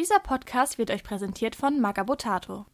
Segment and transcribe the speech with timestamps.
[0.00, 2.64] Dieser Podcast wird euch präsentiert von Magabotato.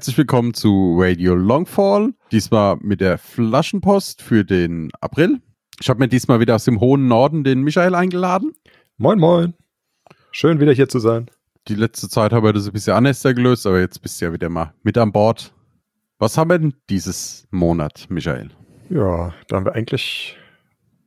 [0.00, 2.14] Herzlich willkommen zu Radio Longfall.
[2.32, 5.42] Diesmal mit der Flaschenpost für den April.
[5.78, 8.54] Ich habe mir diesmal wieder aus dem hohen Norden den Michael eingeladen.
[8.96, 9.52] Moin, moin.
[10.32, 11.30] Schön wieder hier zu sein.
[11.68, 14.32] Die letzte Zeit haben wir das ein bisschen anders gelöst, aber jetzt bist du ja
[14.32, 15.52] wieder mal mit an Bord.
[16.18, 18.52] Was haben wir denn dieses Monat, Michael?
[18.88, 20.38] Ja, da haben wir eigentlich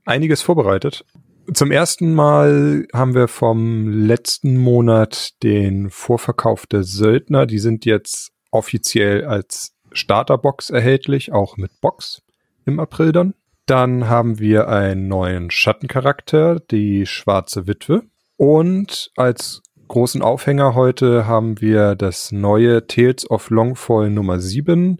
[0.05, 1.03] einiges vorbereitet.
[1.51, 7.47] Zum ersten Mal haben wir vom letzten Monat den Vorverkauf der Söldner.
[7.47, 12.21] Die sind jetzt offiziell als Starterbox erhältlich, auch mit Box
[12.65, 13.33] im April dann.
[13.65, 18.03] Dann haben wir einen neuen Schattencharakter, die Schwarze Witwe.
[18.35, 24.99] Und als großen Aufhänger heute haben wir das neue Tales of Longfall Nummer 7,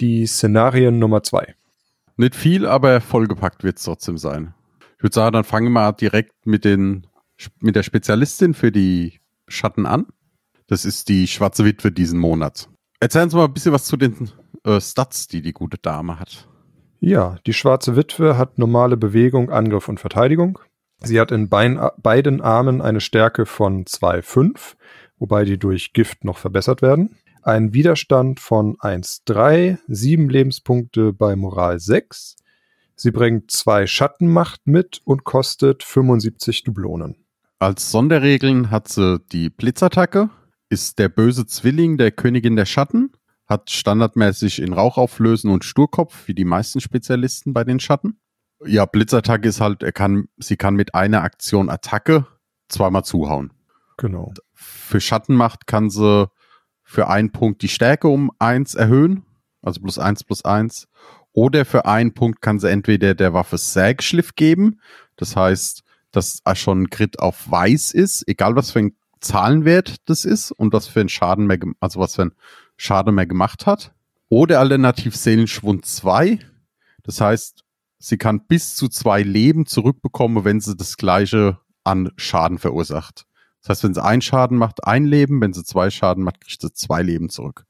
[0.00, 1.54] die Szenarien Nummer 2.
[2.16, 4.54] Nicht viel, aber vollgepackt wird es trotzdem sein.
[4.96, 7.06] Ich würde sagen, dann fangen wir mal direkt mit, den,
[7.60, 10.06] mit der Spezialistin für die Schatten an.
[10.66, 12.68] Das ist die Schwarze Witwe diesen Monat.
[13.00, 14.30] Erzählen Sie mal ein bisschen was zu den
[14.64, 16.48] äh, Stats, die die gute Dame hat.
[17.00, 20.58] Ja, die schwarze Witwe hat normale Bewegung, Angriff und Verteidigung.
[21.02, 24.76] Sie hat in bein, beiden Armen eine Stärke von 2,5,
[25.18, 27.16] wobei die durch Gift noch verbessert werden.
[27.42, 32.36] Ein Widerstand von 1,3, 7 Lebenspunkte bei Moral 6.
[32.96, 37.16] Sie bringt zwei Schattenmacht mit und kostet 75 Dublonen.
[37.58, 40.30] Als Sonderregeln hat sie die Blitzattacke,
[40.68, 43.12] ist der böse Zwilling der Königin der Schatten,
[43.46, 48.18] hat standardmäßig in Rauch auflösen und Sturkopf, wie die meisten Spezialisten bei den Schatten.
[48.64, 52.26] Ja, Blitzattacke ist halt, er kann, sie kann mit einer Aktion Attacke
[52.68, 53.52] zweimal zuhauen.
[53.98, 54.32] Genau.
[54.52, 56.28] Für Schattenmacht kann sie
[56.82, 59.24] für einen Punkt die Stärke um eins erhöhen,
[59.62, 60.88] also plus eins plus eins.
[61.32, 64.80] Oder für einen Punkt kann sie entweder der Waffe Sägschliff geben.
[65.16, 69.96] Das heißt, dass er schon ein Crit auf weiß ist, egal was für ein Zahlenwert
[70.06, 72.32] das ist und was für ein Schaden mehr, also was für ein
[72.76, 73.94] Schaden mehr gemacht hat.
[74.28, 76.40] Oder alternativ Seelenschwund 2.
[77.02, 77.64] Das heißt,
[77.98, 83.26] sie kann bis zu zwei Leben zurückbekommen, wenn sie das gleiche an Schaden verursacht.
[83.62, 86.60] Das heißt, wenn sie einen Schaden macht, ein Leben, wenn sie zwei Schaden macht, kriegt
[86.60, 87.64] sie zwei Leben zurück.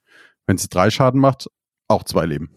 [0.47, 1.51] Wenn sie drei Schaden macht,
[1.89, 2.51] auch zwei Leben.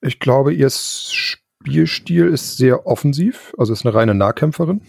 [0.00, 4.82] Ich glaube, ihr Spielstil ist sehr offensiv, also ist eine reine Nahkämpferin.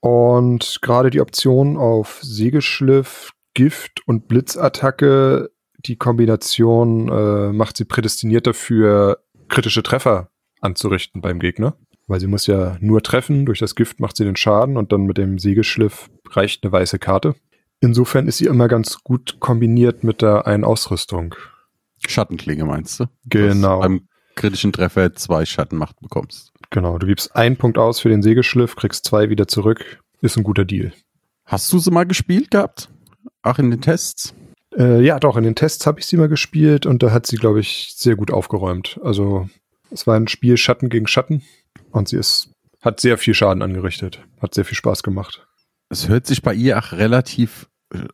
[0.00, 8.46] Und gerade die Option auf Sägeschliff, Gift und Blitzattacke, die Kombination äh, macht sie prädestiniert
[8.46, 10.30] dafür, kritische Treffer
[10.60, 11.76] anzurichten beim Gegner.
[12.06, 15.02] Weil sie muss ja nur treffen, durch das Gift macht sie den Schaden und dann
[15.02, 17.34] mit dem Sägeschliff reicht eine weiße Karte.
[17.80, 21.34] Insofern ist sie immer ganz gut kombiniert mit der einen Ausrüstung.
[22.06, 23.06] Schattenklinge meinst du?
[23.26, 23.80] Genau.
[23.80, 26.49] beim kritischen Treffer zwei Schattenmacht bekommst.
[26.70, 30.00] Genau, du gibst einen Punkt aus für den Sägeschliff, kriegst zwei wieder zurück.
[30.22, 30.92] Ist ein guter Deal.
[31.44, 32.88] Hast du sie mal gespielt gehabt?
[33.42, 34.34] Auch in den Tests?
[34.76, 37.36] Äh, ja, doch, in den Tests habe ich sie mal gespielt und da hat sie,
[37.36, 39.00] glaube ich, sehr gut aufgeräumt.
[39.02, 39.48] Also
[39.90, 41.42] es war ein Spiel Schatten gegen Schatten
[41.90, 42.50] und sie ist,
[42.80, 44.22] hat sehr viel Schaden angerichtet.
[44.40, 45.46] Hat sehr viel Spaß gemacht.
[45.88, 48.06] Es hört sich bei ihr auch relativ äh,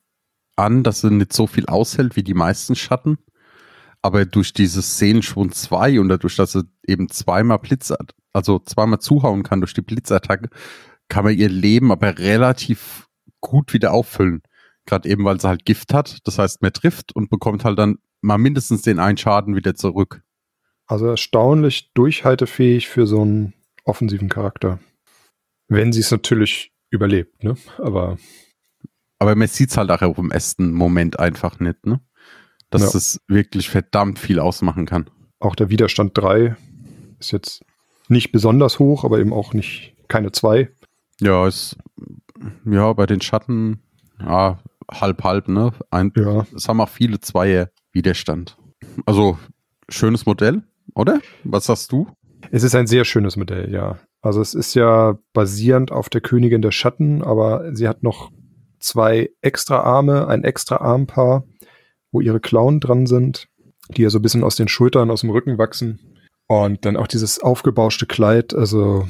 [0.56, 3.19] an, dass sie nicht so viel aushält wie die meisten Schatten.
[4.00, 7.93] Aber durch dieses Seelenschwund 2 und dadurch, dass sie eben zweimal Blitz,
[8.37, 10.51] also zweimal zuhauen kann durch die Blitzattacke,
[11.09, 13.09] kann man ihr Leben aber relativ
[13.41, 14.43] gut wieder auffüllen.
[14.85, 16.19] Gerade eben, weil sie halt Gift hat.
[16.25, 20.23] Das heißt, man trifft und bekommt halt dann mal mindestens den einen Schaden wieder zurück.
[20.87, 23.55] Also erstaunlich durchhaltefähig für so einen
[23.85, 24.81] offensiven Charakter.
[25.69, 27.56] Wenn sie es natürlich überlebt, ne?
[27.79, 28.19] Aber.
[29.19, 32.00] Aber man sieht es halt auch dem ersten Moment einfach nicht, ne?
[32.69, 32.99] Dass ja.
[32.99, 35.09] es wirklich verdammt viel ausmachen kann.
[35.41, 36.55] Auch der Widerstand 3
[37.19, 37.65] ist jetzt
[38.08, 40.69] nicht besonders hoch, aber eben auch nicht keine 2.
[41.20, 41.76] Ja, ist
[42.64, 43.82] ja bei den Schatten
[44.20, 44.58] ja,
[44.91, 45.73] halb halb, ne?
[45.91, 46.47] Ein, ja.
[46.55, 48.56] Es haben auch viele Zweier Widerstand.
[49.05, 49.38] Also
[49.88, 50.62] schönes Modell,
[50.94, 51.20] oder?
[51.44, 52.08] Was sagst du?
[52.50, 53.99] Es ist ein sehr schönes Modell, ja.
[54.20, 58.31] Also es ist ja basierend auf der Königin der Schatten, aber sie hat noch
[58.79, 61.44] zwei extra Arme, ein extra Armpaar
[62.17, 63.47] wo ihre Klauen dran sind,
[63.91, 66.16] die ja so ein bisschen aus den Schultern, aus dem Rücken wachsen.
[66.48, 69.08] Und dann auch dieses aufgebauschte Kleid, also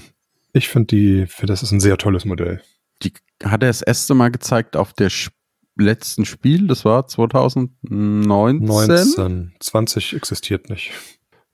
[0.53, 2.63] Ich finde die, für das ist ein sehr tolles Modell.
[3.03, 3.13] Die
[3.45, 5.37] hat er das erste Mal gezeigt auf der Sp
[5.79, 8.65] letzten Spiel, das war 2019.
[8.65, 10.93] 19, 20 existiert nicht.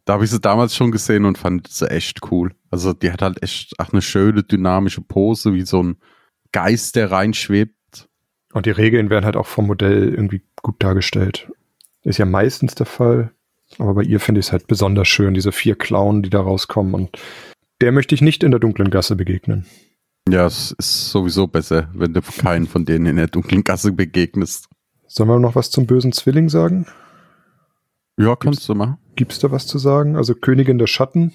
[0.05, 2.55] Da habe ich sie damals schon gesehen und fand sie echt cool.
[2.71, 5.97] Also die hat halt echt ach, eine schöne dynamische Pose, wie so ein
[6.53, 8.09] Geist, der reinschwebt.
[8.53, 11.51] Und die Regeln werden halt auch vom Modell irgendwie gut dargestellt.
[12.03, 13.33] Ist ja meistens der Fall.
[13.79, 16.95] Aber bei ihr finde ich es halt besonders schön, diese vier Clown, die da rauskommen.
[16.95, 17.19] Und
[17.81, 19.67] der möchte ich nicht in der dunklen Gasse begegnen.
[20.29, 24.69] Ja, es ist sowieso besser, wenn du keinen von denen in der dunklen Gasse begegnest.
[25.09, 26.87] Sollen wir noch was zum bösen Zwilling sagen?
[28.17, 28.99] Ja, kannst gibt's, du machen.
[29.17, 30.17] Gibt's da was zu sagen?
[30.17, 31.33] Also Königin der Schatten,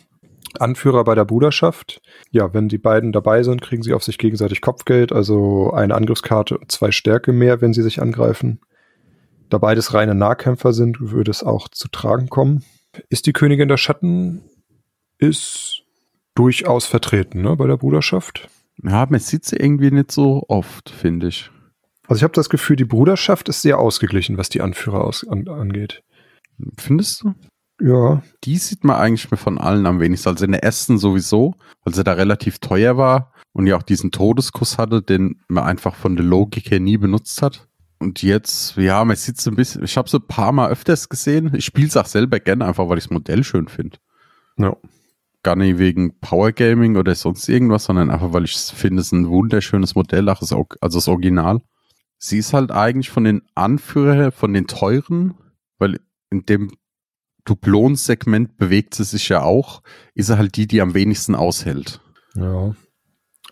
[0.59, 2.01] Anführer bei der Bruderschaft.
[2.31, 6.57] Ja, wenn die beiden dabei sind, kriegen sie auf sich gegenseitig Kopfgeld, also eine Angriffskarte
[6.57, 8.61] und zwei Stärke mehr, wenn sie sich angreifen.
[9.49, 12.63] Da beides reine Nahkämpfer sind, würde es auch zu tragen kommen.
[13.09, 14.41] Ist die Königin der Schatten
[15.19, 15.83] ist
[16.35, 18.47] durchaus vertreten, ne, bei der Bruderschaft.
[18.83, 21.49] Ja, man sieht sie irgendwie nicht so oft, finde ich.
[22.07, 25.47] Also ich habe das Gefühl, die Bruderschaft ist sehr ausgeglichen, was die Anführer aus, an,
[25.47, 26.03] angeht.
[26.77, 27.33] Findest du?
[27.81, 28.23] Ja.
[28.43, 30.29] Die sieht man eigentlich mir von allen am wenigsten.
[30.29, 34.11] Also in der ersten sowieso, weil sie da relativ teuer war und ja auch diesen
[34.11, 37.66] Todeskuss hatte, den man einfach von der Logik her nie benutzt hat.
[37.99, 41.09] Und jetzt, ja, man sieht so ein bisschen, ich habe sie ein paar Mal öfters
[41.09, 41.53] gesehen.
[41.55, 43.97] Ich spiele es auch selber gerne, einfach weil ich das Modell schön finde.
[44.57, 44.75] Ja
[45.47, 49.11] gar nicht wegen Power Gaming oder sonst irgendwas, sondern einfach, weil ich finde, es ist
[49.13, 51.61] ein wunderschönes Modell, also das Original.
[52.17, 55.35] Sie ist halt eigentlich von den Anführern, von den teuren,
[55.77, 56.01] weil
[56.31, 56.71] in dem
[57.45, 59.83] Duplon-Segment bewegt sie sich ja auch,
[60.15, 62.01] ist er halt die, die am wenigsten aushält.
[62.35, 62.75] Ja.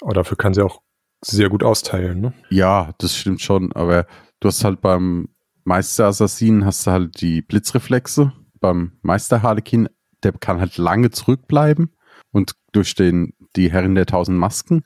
[0.02, 0.82] Aber dafür kann sie auch
[1.22, 2.34] sehr gut austeilen, ne?
[2.50, 4.06] Ja, das stimmt schon, aber
[4.46, 5.30] du hast halt beim
[5.64, 9.90] Meister Assassin hast du halt die Blitzreflexe, beim Meister Harlequin
[10.22, 11.96] der kann halt lange zurückbleiben
[12.32, 14.84] und durch den, die Herrin der tausend Masken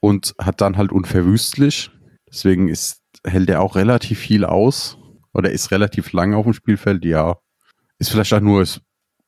[0.00, 1.90] und hat dann halt unverwüstlich.
[2.30, 4.98] Deswegen ist, hält er auch relativ viel aus
[5.32, 7.04] oder ist relativ lange auf dem Spielfeld.
[7.06, 7.38] Ja,
[7.98, 8.66] ist vielleicht auch nur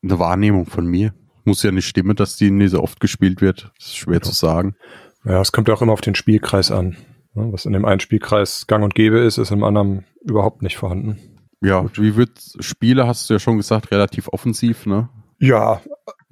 [0.03, 1.15] eine Wahrnehmung von mir.
[1.45, 3.73] Muss ja nicht stimmen, dass die nicht so oft gespielt wird.
[3.79, 4.21] Das ist schwer ja.
[4.23, 4.77] zu sagen.
[5.25, 6.97] Ja, es kommt auch immer auf den Spielkreis an.
[7.35, 7.53] Ne?
[7.53, 11.19] Was in dem einen Spielkreis gang und gäbe ist, ist im anderen überhaupt nicht vorhanden.
[11.61, 15.09] Ja, wie wird Spiele, hast du ja schon gesagt, relativ offensiv, ne?
[15.39, 15.81] Ja,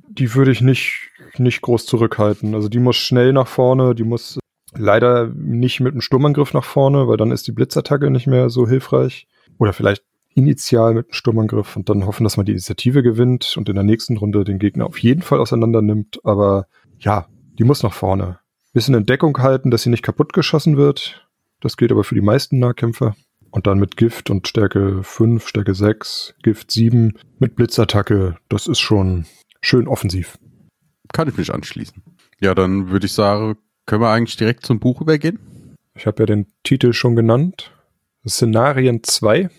[0.08, 2.54] die würde ich nicht, nicht groß zurückhalten.
[2.54, 4.38] Also die muss schnell nach vorne, die muss
[4.74, 8.68] leider nicht mit einem Sturmangriff nach vorne, weil dann ist die Blitzattacke nicht mehr so
[8.68, 9.28] hilfreich.
[9.58, 10.02] Oder vielleicht
[10.34, 13.84] initial mit einem Sturmangriff und dann hoffen, dass man die Initiative gewinnt und in der
[13.84, 16.20] nächsten Runde den Gegner auf jeden Fall auseinander nimmt.
[16.24, 16.66] Aber
[16.98, 17.26] ja,
[17.58, 18.38] die muss nach vorne.
[18.72, 21.28] Bisschen in Deckung halten, dass sie nicht kaputt geschossen wird.
[21.60, 23.16] Das gilt aber für die meisten Nahkämpfer.
[23.50, 28.36] Und dann mit Gift und Stärke 5, Stärke 6, Gift 7 mit Blitzattacke.
[28.48, 29.26] Das ist schon
[29.60, 30.38] schön offensiv.
[31.12, 32.02] Kann ich mich anschließen.
[32.40, 35.40] Ja, dann würde ich sagen, können wir eigentlich direkt zum Buch übergehen?
[35.94, 37.72] Ich habe ja den Titel schon genannt.
[38.26, 39.50] Szenarien 2.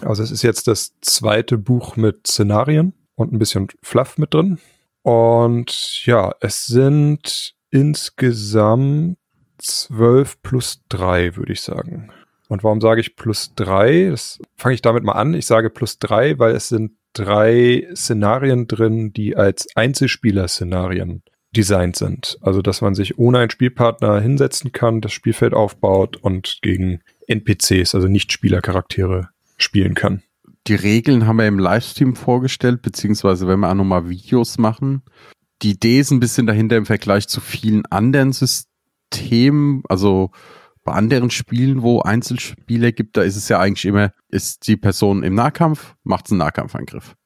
[0.00, 4.58] Also es ist jetzt das zweite Buch mit Szenarien und ein bisschen Fluff mit drin.
[5.02, 9.18] Und ja, es sind insgesamt
[9.58, 12.10] 12 plus 3, würde ich sagen.
[12.48, 14.08] Und warum sage ich plus drei?
[14.10, 15.34] Das fange ich damit mal an.
[15.34, 21.22] Ich sage plus drei, weil es sind drei Szenarien drin, die als Einzelspieler-Szenarien
[21.56, 22.38] designt sind.
[22.42, 27.94] Also, dass man sich ohne einen Spielpartner hinsetzen kann, das Spielfeld aufbaut und gegen NPCs,
[27.94, 30.22] also Nicht-Spielercharaktere, spielen kann.
[30.66, 35.02] Die Regeln haben wir im Livestream vorgestellt, beziehungsweise wenn wir auch nochmal Videos machen.
[35.62, 40.30] Die Idee ist ein bisschen dahinter im Vergleich zu vielen anderen Systemen, also
[40.84, 45.22] bei anderen Spielen, wo Einzelspieler gibt, da ist es ja eigentlich immer, ist die Person
[45.22, 47.16] im Nahkampf, macht einen Nahkampfangriff.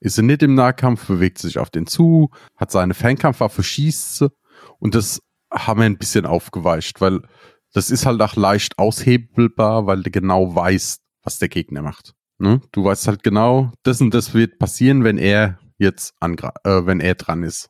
[0.00, 4.16] Ist sie nicht im Nahkampf, bewegt sie sich auf den zu, hat seine Fernkampfwaffe, schießt
[4.16, 4.30] sie.
[4.78, 7.20] Und das haben wir ein bisschen aufgeweicht, weil
[7.72, 12.14] das ist halt auch leicht aushebelbar, weil du genau weißt, was der Gegner macht.
[12.38, 12.60] Ne?
[12.72, 16.28] Du weißt halt genau, das und das wird passieren, wenn er jetzt äh,
[16.86, 17.68] wenn er dran ist.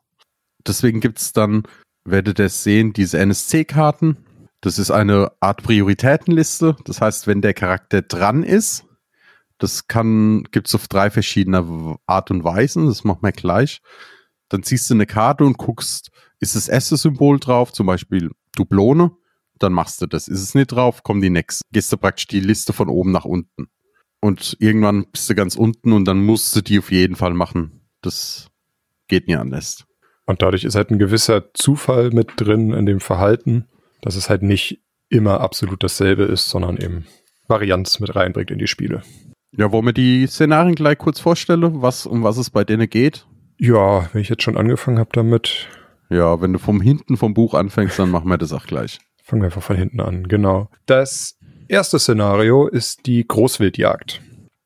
[0.67, 1.63] Deswegen gibt es dann,
[2.05, 4.19] werdet ihr sehen, diese NSC-Karten,
[4.61, 6.77] das ist eine Art Prioritätenliste.
[6.85, 8.85] Das heißt, wenn der Charakter dran ist,
[9.59, 12.87] das kann, gibt's auf drei verschiedene Art und Weisen.
[12.87, 13.81] Das machen wir gleich.
[14.49, 19.13] Dann ziehst du eine Karte und guckst, ist das erste Symbol drauf, zum Beispiel Dublone,
[19.59, 20.29] dann machst du das.
[20.29, 21.63] Ist es nicht drauf, kommen die nächsten.
[21.73, 23.69] Gehst du praktisch die Liste von oben nach unten.
[24.21, 27.80] Und irgendwann bist du ganz unten und dann musst du die auf jeden Fall machen.
[28.03, 28.49] Das
[29.09, 29.85] geht nie anders.
[30.27, 33.67] Und dadurch ist halt ein gewisser Zufall mit drin in dem Verhalten
[34.03, 37.07] dass es halt nicht immer absolut dasselbe ist, sondern eben
[37.49, 39.03] Varianz mit reinbringt in die Spiele.
[39.53, 43.27] Ja, wo mir die Szenarien gleich kurz vorstelle, was, um was es bei denen geht.
[43.59, 45.69] Ja, wenn ich jetzt schon angefangen habe damit,
[46.09, 49.01] Ja, wenn du vom hinten vom Buch anfängst, dann machen wir das auch gleich.
[49.23, 50.69] Fangen wir einfach von hinten an, genau.
[50.87, 51.37] Das
[51.69, 54.21] erste Szenario ist die Großwildjagd.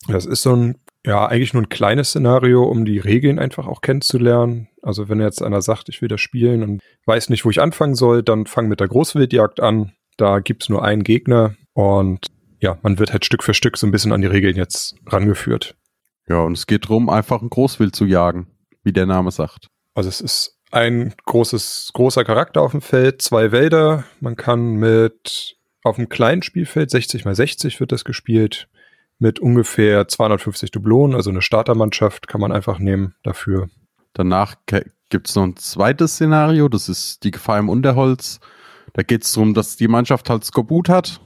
[0.09, 3.83] Das ist so ein, ja, eigentlich nur ein kleines Szenario, um die Regeln einfach auch
[3.83, 4.69] kennenzulernen.
[4.83, 7.95] Also wenn jetzt einer sagt, ich will das spielen und weiß nicht, wo ich anfangen
[7.95, 9.93] soll, dann fang mit der Großwildjagd an.
[10.17, 12.27] Da gibt's nur einen Gegner und
[12.61, 15.75] ja, man wird halt Stück für Stück so ein bisschen an die Regeln jetzt rangeführt.
[16.29, 18.47] Ja, und es geht darum, einfach ein Großwild zu jagen,
[18.83, 19.69] wie der Name sagt.
[19.95, 24.05] Also es ist ein großes, großer Charakter auf dem Feld, zwei Wälder.
[24.21, 28.69] Man kann mit auf einem kleinen Spielfeld, 60 mal 60 wird das gespielt,
[29.19, 33.69] mit ungefähr 250 Dublonen, also eine Startermannschaft kann man einfach nehmen dafür.
[34.13, 34.57] Danach
[35.09, 38.41] gibt es noch ein zweites Szenario, das ist die Gefahr im Unterholz.
[38.93, 41.21] Da geht es darum, dass die Mannschaft halt Skorbut hat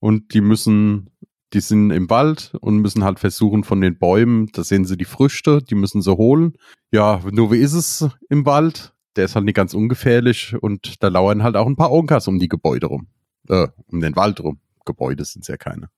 [0.00, 1.10] und die müssen,
[1.52, 5.04] die sind im Wald und müssen halt versuchen von den Bäumen, da sehen sie die
[5.04, 6.54] Früchte, die müssen sie holen.
[6.90, 8.94] Ja, nur wie ist es im Wald?
[9.16, 12.38] Der ist halt nicht ganz ungefährlich und da lauern halt auch ein paar Onkas um
[12.38, 13.08] die Gebäude rum.
[13.48, 14.60] Äh, um den Wald rum.
[14.84, 15.90] Gebäude sind es ja keine.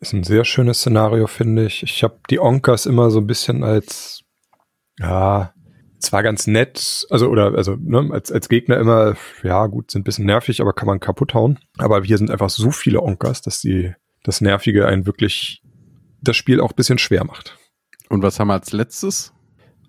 [0.00, 1.82] Ist ein sehr schönes Szenario, finde ich.
[1.82, 4.22] Ich habe die Onkas immer so ein bisschen als,
[4.98, 5.52] ja,
[5.98, 10.04] zwar ganz nett, also oder also ne, als, als Gegner immer, ja gut, sind ein
[10.04, 11.58] bisschen nervig, aber kann man kaputt hauen.
[11.76, 13.92] Aber hier sind einfach so viele Onkas, dass die
[14.22, 15.62] das Nervige einen wirklich
[16.22, 17.58] das Spiel auch ein bisschen schwer macht.
[18.08, 19.34] Und was haben wir als letztes?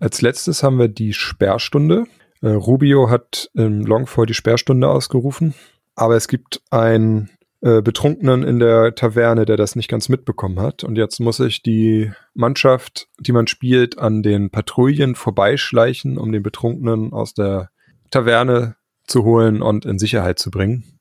[0.01, 2.05] Als letztes haben wir die Sperrstunde.
[2.41, 5.53] Äh, Rubio hat im Longfall die Sperrstunde ausgerufen,
[5.95, 7.29] aber es gibt einen
[7.61, 10.83] äh, Betrunkenen in der Taverne, der das nicht ganz mitbekommen hat.
[10.83, 16.43] Und jetzt muss sich die Mannschaft, die man spielt, an den Patrouillen vorbeischleichen, um den
[16.43, 17.69] Betrunkenen aus der
[18.09, 18.75] Taverne
[19.05, 20.99] zu holen und in Sicherheit zu bringen,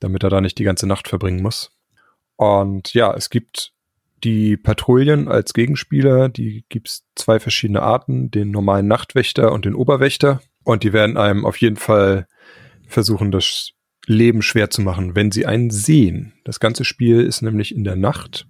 [0.00, 1.72] damit er da nicht die ganze Nacht verbringen muss.
[2.36, 3.72] Und ja, es gibt
[4.22, 10.40] die Patrouillen als Gegenspieler, die gibt's zwei verschiedene Arten, den normalen Nachtwächter und den Oberwächter.
[10.64, 12.26] Und die werden einem auf jeden Fall
[12.86, 13.72] versuchen, das
[14.06, 16.32] Leben schwer zu machen, wenn sie einen sehen.
[16.44, 18.46] Das ganze Spiel ist nämlich in der Nacht.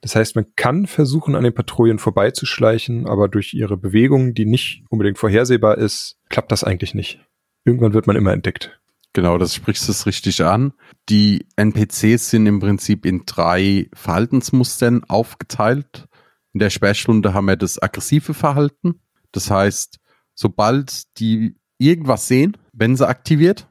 [0.00, 4.84] Das heißt, man kann versuchen, an den Patrouillen vorbeizuschleichen, aber durch ihre Bewegung, die nicht
[4.88, 7.20] unbedingt vorhersehbar ist, klappt das eigentlich nicht.
[7.64, 8.78] Irgendwann wird man immer entdeckt.
[9.12, 10.72] Genau, das sprichst es richtig an.
[11.08, 16.06] Die NPCs sind im Prinzip in drei Verhaltensmustern aufgeteilt.
[16.52, 19.00] In der Sperrstunde haben wir das aggressive Verhalten.
[19.32, 19.98] Das heißt,
[20.34, 23.66] sobald die irgendwas sehen, wenn sie aktiviert,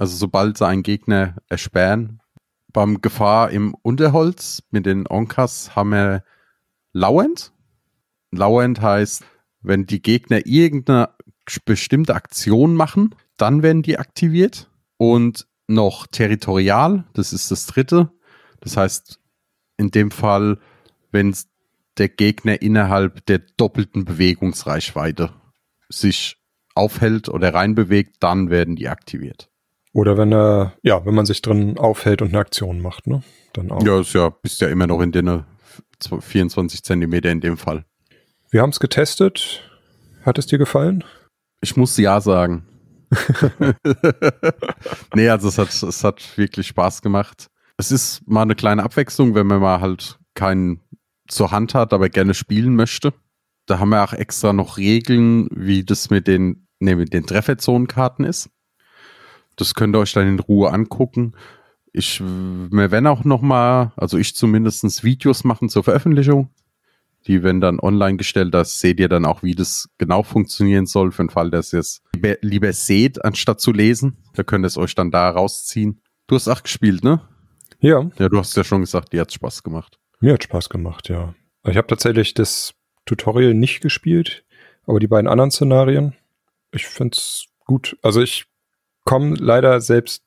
[0.00, 2.20] also sobald sie einen Gegner ersperren.
[2.72, 6.24] Beim Gefahr im Unterholz mit den Onkas haben wir
[6.92, 7.52] lauernd.
[8.30, 9.24] Lauernd heißt,
[9.60, 11.10] wenn die Gegner irgendeine
[11.64, 14.70] bestimmte Aktion machen, dann werden die aktiviert.
[14.96, 18.10] Und noch territorial, das ist das dritte.
[18.60, 19.18] Das heißt,
[19.76, 20.58] in dem Fall,
[21.10, 21.34] wenn
[21.98, 25.32] der Gegner innerhalb der doppelten Bewegungsreichweite
[25.88, 26.38] sich
[26.74, 29.50] aufhält oder reinbewegt, dann werden die aktiviert.
[29.92, 33.22] Oder wenn er, ja, wenn man sich drin aufhält und eine Aktion macht, ne?
[33.52, 33.82] Dann auch.
[33.84, 35.44] Ja, ist ja, bist ja immer noch in den
[36.00, 37.84] 24 Zentimeter in dem Fall.
[38.50, 39.62] Wir haben es getestet.
[40.24, 41.04] Hat es dir gefallen?
[41.60, 42.66] Ich muss ja sagen.
[45.14, 47.48] nee, also es hat, es hat wirklich Spaß gemacht.
[47.76, 50.80] Es ist mal eine kleine Abwechslung, wenn man mal halt keinen
[51.28, 53.12] zur Hand hat, aber gerne spielen möchte.
[53.66, 58.24] Da haben wir auch extra noch Regeln, wie das mit den, nee, mit den Trefferzonenkarten
[58.24, 58.50] ist.
[59.62, 61.34] Das könnt ihr euch dann in Ruhe angucken.
[61.92, 66.50] Ich, wir werden auch noch mal, also ich zumindest Videos machen zur Veröffentlichung.
[67.28, 68.52] Die werden dann online gestellt.
[68.54, 71.78] Da seht ihr dann auch, wie das genau funktionieren soll, für den Fall, dass ihr
[71.78, 74.16] es lieber, lieber seht, anstatt zu lesen.
[74.34, 76.00] Da könnt ihr es euch dann da rausziehen.
[76.26, 77.20] Du hast auch gespielt, ne?
[77.78, 78.10] Ja.
[78.18, 80.00] Ja, du hast ja schon gesagt, dir hat Spaß gemacht.
[80.18, 81.36] Mir hat Spaß gemacht, ja.
[81.64, 82.74] Ich habe tatsächlich das
[83.06, 84.44] Tutorial nicht gespielt,
[84.86, 86.14] aber die beiden anderen Szenarien,
[86.72, 87.96] ich find's gut.
[88.02, 88.46] Also ich
[89.04, 90.22] kommen leider selbst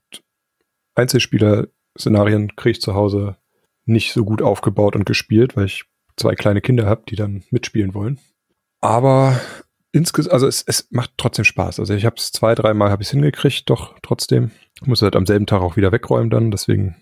[0.95, 3.37] Einzelspieler-Szenarien kriege ich zu Hause
[3.85, 5.85] nicht so gut aufgebaut und gespielt, weil ich
[6.17, 8.19] zwei kleine Kinder habe, die dann mitspielen wollen.
[8.81, 9.39] Aber
[9.91, 11.79] insgesamt, also es, es macht trotzdem Spaß.
[11.79, 14.51] Also ich habe es zwei, dreimal habe ich hingekriegt, doch trotzdem.
[14.81, 16.95] Ich muss halt am selben Tag auch wieder wegräumen dann, deswegen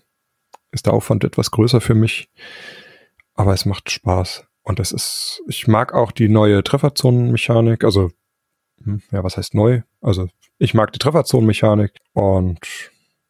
[0.72, 2.28] ist der Aufwand etwas größer für mich.
[3.34, 4.46] Aber es macht Spaß.
[4.62, 8.10] Und es ist, ich mag auch die neue Trefferzonenmechanik, also
[8.84, 9.82] hm, ja, was heißt neu?
[10.00, 12.58] Also ich mag die Trefferzonenmechanik und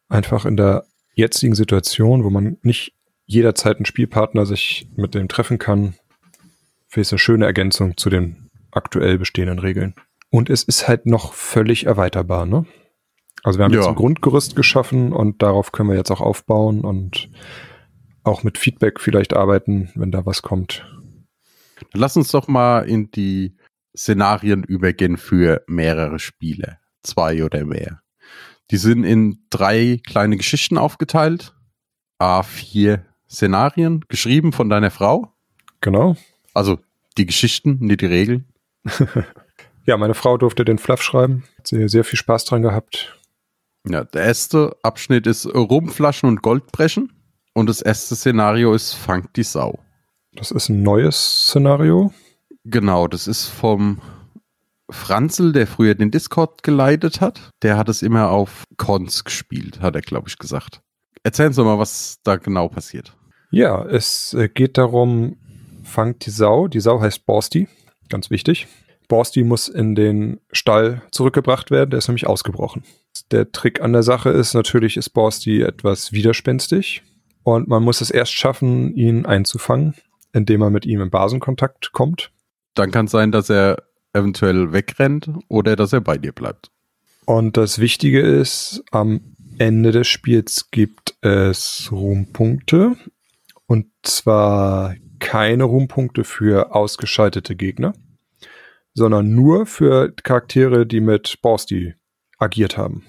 [0.09, 0.85] einfach in der
[1.15, 2.93] jetzigen Situation, wo man nicht
[3.25, 5.95] jederzeit einen Spielpartner sich mit dem treffen kann,
[6.87, 9.95] finde ich eine schöne Ergänzung zu den aktuell bestehenden Regeln.
[10.29, 12.65] Und es ist halt noch völlig erweiterbar, ne?
[13.43, 13.79] Also wir haben ja.
[13.79, 17.29] jetzt ein Grundgerüst geschaffen und darauf können wir jetzt auch aufbauen und
[18.23, 20.85] auch mit Feedback vielleicht arbeiten, wenn da was kommt.
[21.93, 23.55] Lass uns doch mal in die
[23.95, 26.79] Szenarien übergehen für mehrere Spiele.
[27.03, 28.01] zwei oder mehr.
[28.71, 31.53] Die sind in drei kleine Geschichten aufgeteilt.
[32.19, 35.33] A4 Szenarien, geschrieben von deiner Frau.
[35.81, 36.15] Genau.
[36.53, 36.79] Also
[37.17, 38.45] die Geschichten, nicht die Regeln.
[39.85, 41.43] ja, meine Frau durfte den Fluff schreiben.
[41.57, 43.19] Hat sehr, sehr viel Spaß dran gehabt.
[43.87, 47.11] Ja, der erste Abschnitt ist Rumflaschen und Goldbrechen.
[47.53, 49.79] Und das erste Szenario ist Fang die Sau.
[50.33, 52.13] Das ist ein neues Szenario.
[52.65, 54.01] Genau, das ist vom
[54.89, 57.51] Franzel, der früher den Discord geleitet hat.
[57.61, 60.81] Der hat es immer auf Cons gespielt, hat er, glaube ich, gesagt.
[61.23, 63.15] Erzählen Sie mal, was da genau passiert.
[63.51, 65.37] Ja, es äh, geht darum,
[65.83, 66.67] fangt die Sau.
[66.67, 67.67] Die Sau heißt Borsti,
[68.09, 68.67] ganz wichtig.
[69.07, 72.83] Borsti muss in den Stall zurückgebracht werden, der ist nämlich ausgebrochen.
[73.31, 77.03] Der Trick an der Sache ist, natürlich ist Borsti etwas widerspenstig
[77.43, 79.93] und man muss es erst schaffen, ihn einzufangen,
[80.33, 82.31] indem man mit ihm in Basenkontakt kommt.
[82.75, 86.71] Dann kann es sein, dass er eventuell wegrennt oder dass er bei dir bleibt.
[87.25, 92.95] Und das Wichtige ist, am Ende des Spiels gibt es Ruhmpunkte.
[93.67, 97.93] Und zwar keine Ruhmpunkte für ausgeschaltete Gegner,
[98.93, 101.95] sondern nur für Charaktere, die mit Borsti
[102.37, 103.03] agiert haben.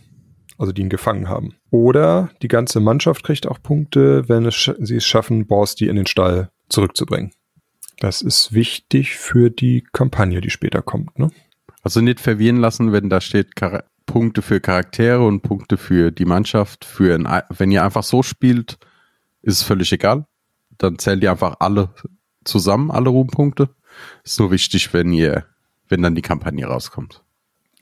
[0.59, 1.57] Also die ihn gefangen haben.
[1.71, 6.07] Oder die ganze Mannschaft kriegt auch Punkte, wenn es sie es schaffen, Borsti in den
[6.07, 7.33] Stall zurückzubringen.
[7.99, 11.19] Das ist wichtig für die Kampagne, die später kommt.
[11.19, 11.31] Ne?
[11.83, 16.25] Also nicht verwirren lassen, wenn da steht Char Punkte für Charaktere und Punkte für die
[16.25, 16.85] Mannschaft.
[16.85, 18.79] Für ein, wenn ihr einfach so spielt,
[19.43, 20.27] ist es völlig egal.
[20.79, 21.91] Dann zählt ihr einfach alle
[22.45, 23.69] zusammen, alle Ruhmpunkte.
[24.25, 25.45] Ist nur wichtig, wenn ihr,
[25.89, 27.23] wenn dann die Kampagne rauskommt.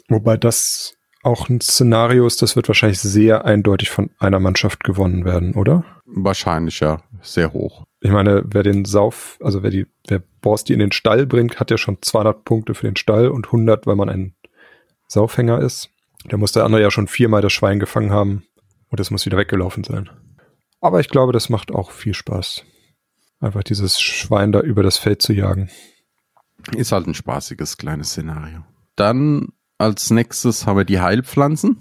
[0.08, 5.24] Wobei das auch ein Szenario ist, das wird wahrscheinlich sehr eindeutig von einer Mannschaft gewonnen
[5.24, 5.84] werden, oder?
[6.06, 7.02] Wahrscheinlich, ja.
[7.22, 7.84] Sehr hoch.
[8.04, 11.70] Ich meine, wer den Sauf, also wer die, wer Borsti in den Stall bringt, hat
[11.70, 14.34] ja schon 200 Punkte für den Stall und 100, weil man ein
[15.08, 15.88] Saufhänger ist.
[16.26, 18.44] Da muss der andere ja schon viermal das Schwein gefangen haben
[18.90, 20.10] und es muss wieder weggelaufen sein.
[20.82, 22.66] Aber ich glaube, das macht auch viel Spaß.
[23.40, 25.70] Einfach dieses Schwein da über das Feld zu jagen.
[26.76, 28.66] Ist halt ein spaßiges kleines Szenario.
[28.96, 31.78] Dann als nächstes haben wir die Heilpflanzen.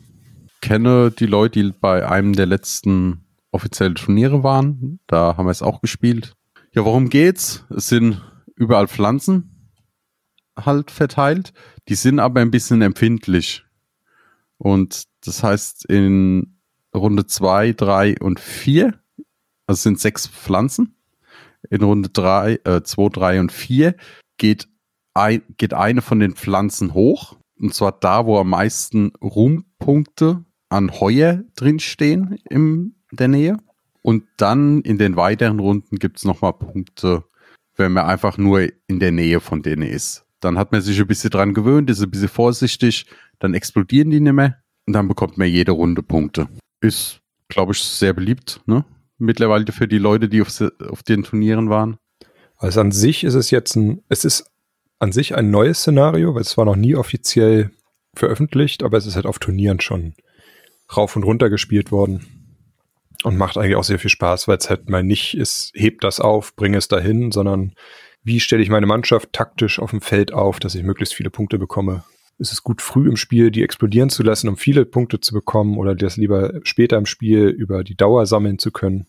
[0.62, 5.00] Kenne die Leute, die bei einem der letzten offiziellen Turniere waren.
[5.08, 6.36] Da haben wir es auch gespielt.
[6.74, 7.66] Ja, worum geht's?
[7.70, 8.22] Es sind
[8.56, 9.72] überall Pflanzen
[10.58, 11.54] halt verteilt.
[11.88, 13.64] Die sind aber ein bisschen empfindlich.
[14.58, 16.60] Und das heißt, in
[16.96, 18.94] Runde 2, 3 und 4,
[19.68, 20.96] also sind sechs Pflanzen.
[21.70, 23.96] In Runde 3, 2, 3 und 4
[24.38, 24.68] geht,
[25.14, 31.00] ein, geht eine von den Pflanzen hoch und zwar da, wo am meisten Ruhmpunkte an
[31.00, 33.58] Heuer drinstehen in der Nähe.
[34.02, 37.24] Und dann in den weiteren Runden gibt es nochmal Punkte,
[37.76, 40.26] wenn man einfach nur in der Nähe von denen ist.
[40.40, 43.06] Dann hat man sich ein bisschen dran gewöhnt, ist ein bisschen vorsichtig,
[43.40, 46.50] dann explodieren die nicht mehr und dann bekommt man jede Runde Punkte.
[46.82, 48.86] Ist, glaube ich, sehr beliebt, ne?
[49.18, 50.50] Mittlerweile für die Leute, die auf,
[50.90, 51.98] auf den Turnieren waren.
[52.58, 54.52] Also an sich ist es jetzt ein, es ist
[55.00, 57.72] an sich ein neues Szenario, weil es war noch nie offiziell
[58.16, 60.14] veröffentlicht, aber es ist halt auf Turnieren schon
[60.96, 62.43] rauf und runter gespielt worden.
[63.24, 66.20] Und macht eigentlich auch sehr viel Spaß, weil es halt mal nicht ist, hebt das
[66.20, 67.74] auf, bringe es dahin, sondern
[68.24, 71.58] wie stelle ich meine Mannschaft taktisch auf dem Feld auf, dass ich möglichst viele Punkte
[71.58, 72.04] bekomme.
[72.38, 75.78] Ist es gut, früh im Spiel die explodieren zu lassen, um viele Punkte zu bekommen
[75.78, 79.08] oder das lieber später im Spiel über die Dauer sammeln zu können?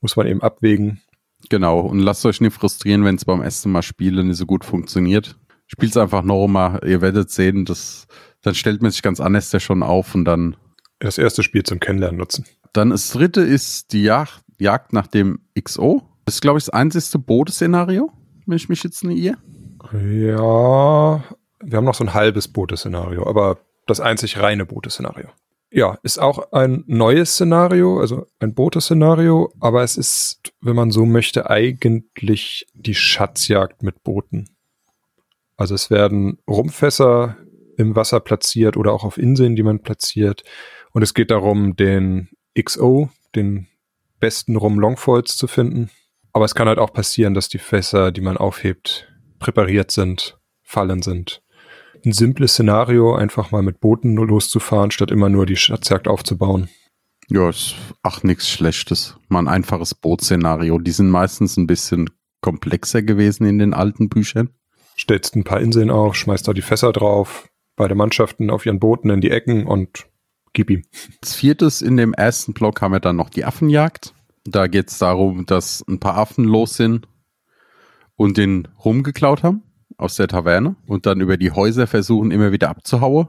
[0.00, 1.00] Muss man eben abwägen.
[1.48, 4.64] Genau, und lasst euch nicht frustrieren, wenn es beim ersten Mal spielen nicht so gut
[4.64, 5.36] funktioniert.
[5.66, 8.06] Spielt es einfach nochmal, ihr werdet sehen, dass,
[8.42, 10.56] dann stellt man sich ganz anders ja schon auf und dann.
[10.98, 12.46] Das erste Spiel zum Kennenlernen nutzen.
[12.72, 16.02] Dann das dritte ist die Jagd, Jagd nach dem XO.
[16.24, 18.10] Das ist, glaube ich, das einzigste Boote-Szenario,
[18.46, 19.38] wenn ich mich jetzt nicht irre.
[19.92, 21.24] Ja,
[21.60, 25.28] wir haben noch so ein halbes Boote-Szenario, aber das einzig reine Boote-Szenario.
[25.70, 31.06] Ja, ist auch ein neues Szenario, also ein Boote-Szenario, aber es ist, wenn man so
[31.06, 34.48] möchte, eigentlich die Schatzjagd mit Booten.
[35.56, 37.36] Also es werden Rumpfässer
[37.76, 40.44] im Wasser platziert oder auch auf Inseln, die man platziert.
[40.92, 42.28] Und es geht darum, den
[42.60, 43.66] XO, den
[44.20, 45.90] besten Rum Longfolds zu finden.
[46.32, 51.02] Aber es kann halt auch passieren, dass die Fässer, die man aufhebt, präpariert sind, fallen
[51.02, 51.42] sind
[52.06, 56.68] ein simples Szenario, einfach mal mit Booten loszufahren, statt immer nur die Schatzjagd aufzubauen.
[57.28, 59.16] Ja, ist ach nichts Schlechtes.
[59.28, 60.78] Mal ein einfaches Bootszenario.
[60.78, 62.08] Die sind meistens ein bisschen
[62.40, 64.50] komplexer gewesen in den alten Büchern.
[64.96, 69.10] Stellst ein paar Inseln auf, schmeißt da die Fässer drauf, beide Mannschaften auf ihren Booten
[69.10, 70.06] in die Ecken und
[70.56, 70.82] gib ihm.
[71.22, 74.14] Als viertes in dem ersten Block haben wir dann noch die Affenjagd.
[74.44, 77.06] Da geht es darum, dass ein paar Affen los sind
[78.16, 79.62] und den rumgeklaut haben
[79.98, 83.28] aus der Taverne und dann über die Häuser versuchen, immer wieder abzuhauen.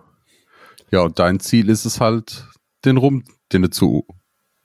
[0.89, 2.47] Ja, und dein Ziel ist es halt,
[2.85, 4.07] den Rum, den zu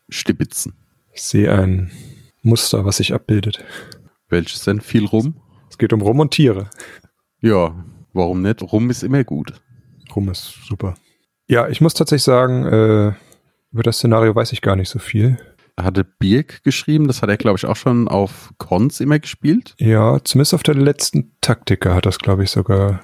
[0.08, 0.74] stibitzen.
[1.12, 1.90] Ich sehe ein
[2.42, 3.64] Muster, was sich abbildet.
[4.28, 4.80] Welches denn?
[4.80, 5.40] Viel Rum?
[5.68, 6.70] Es geht um Rum und Tiere.
[7.40, 8.62] Ja, warum nicht?
[8.62, 9.60] Rum ist immer gut.
[10.14, 10.94] Rum ist super.
[11.52, 13.12] Ja, ich muss tatsächlich sagen, äh,
[13.72, 15.36] über das Szenario weiß ich gar nicht so viel.
[15.78, 19.74] Hatte Birk geschrieben, das hat er, glaube ich, auch schon auf Cons immer gespielt.
[19.76, 23.02] Ja, zumindest auf der letzten Taktiker hat das, glaube ich, sogar.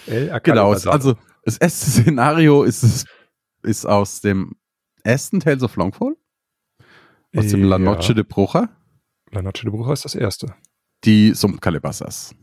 [0.08, 3.06] El Genau, also das erste Szenario ist,
[3.64, 4.56] ist aus dem
[5.04, 6.16] ersten Tales of Longfall?
[7.36, 8.14] Aus dem La Noche ja.
[8.16, 8.70] de Bruja?
[9.32, 10.54] La Noche de Bruja ist das erste.
[11.06, 12.36] Die Sumpfkalibasas.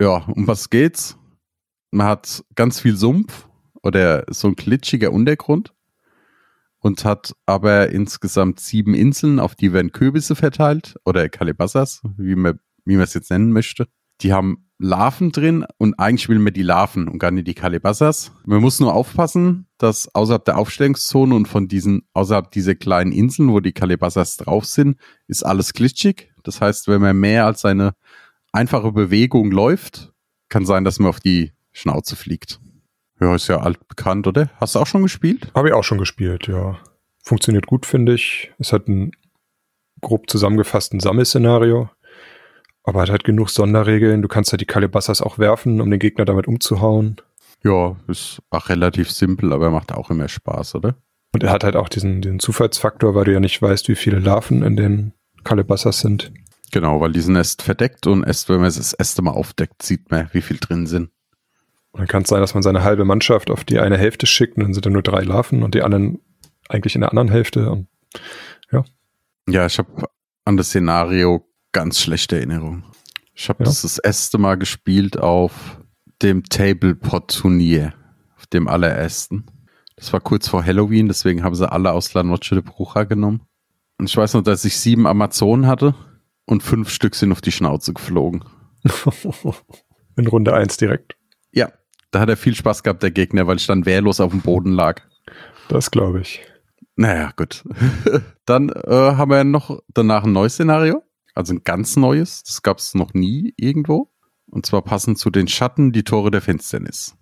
[0.00, 1.16] Ja, um was geht's?
[1.92, 3.48] Man hat ganz viel Sumpf
[3.82, 5.72] oder so ein glitschiger Untergrund
[6.80, 12.58] und hat aber insgesamt sieben Inseln, auf die werden Kürbisse verteilt oder Kalibasas, wie man,
[12.84, 13.86] wie man es jetzt nennen möchte.
[14.20, 18.32] Die haben Larven drin und eigentlich will man die Larven und gar nicht die Kalibasas.
[18.44, 23.50] Man muss nur aufpassen, dass außerhalb der Aufstellungszone und von diesen, außerhalb dieser kleinen Inseln,
[23.50, 26.32] wo die Kalibasas drauf sind, ist alles glitschig.
[26.42, 27.94] Das heißt, wenn man mehr als eine
[28.52, 30.12] einfache Bewegung läuft,
[30.48, 32.60] kann sein, dass man auf die Schnauze fliegt.
[33.20, 34.50] Ja, ist ja altbekannt, oder?
[34.60, 35.50] Hast du auch schon gespielt?
[35.54, 36.78] Habe ich auch schon gespielt, ja.
[37.22, 38.52] Funktioniert gut, finde ich.
[38.58, 39.12] Es hat ein
[40.02, 41.88] grob zusammengefassten Sammelszenario.
[42.84, 44.22] Aber hat halt genug Sonderregeln.
[44.22, 47.16] Du kannst halt die Kalibasas auch werfen, um den Gegner damit umzuhauen.
[47.64, 50.96] Ja, ist auch relativ simpel, aber macht auch immer Spaß, oder?
[51.32, 54.20] Und er hat halt auch diesen, diesen Zufallsfaktor, weil du ja nicht weißt, wie viele
[54.20, 56.30] Larven in den Kalibasas sind.
[56.72, 59.82] Genau, weil die sind erst verdeckt und erst, wenn man es das erste Mal aufdeckt,
[59.82, 61.10] sieht man, wie viel drin sind.
[61.92, 64.56] Und dann kann es sein, dass man seine halbe Mannschaft auf die eine Hälfte schickt
[64.56, 66.20] und dann sind da nur drei Larven und die anderen
[66.68, 67.70] eigentlich in der anderen Hälfte.
[67.70, 67.88] Und,
[68.72, 68.84] ja.
[69.48, 70.08] Ja, ich habe
[70.44, 72.84] an das Szenario ganz schlechte Erinnerung.
[73.34, 73.66] Ich habe ja.
[73.66, 75.78] das das erste Mal gespielt auf
[76.22, 77.92] dem Tablepot-Turnier,
[78.38, 79.44] auf dem allerersten.
[79.96, 83.42] Das war kurz vor Halloween, deswegen haben sie alle aus La Noche de Bruja genommen.
[83.98, 85.94] Und ich weiß noch, dass ich sieben Amazonen hatte
[86.46, 88.44] und fünf Stück sind auf die Schnauze geflogen.
[90.16, 91.16] In Runde eins direkt.
[91.52, 91.72] Ja,
[92.12, 94.72] da hat er viel Spaß gehabt, der Gegner, weil ich dann wehrlos auf dem Boden
[94.72, 95.02] lag.
[95.68, 96.40] Das glaube ich.
[96.94, 97.64] Naja, gut.
[98.46, 101.02] dann äh, haben wir noch danach ein neues Szenario.
[101.34, 102.42] Also ein ganz neues.
[102.42, 104.10] Das gab es noch nie irgendwo.
[104.46, 107.16] Und zwar passend zu den Schatten die Tore der Finsternis.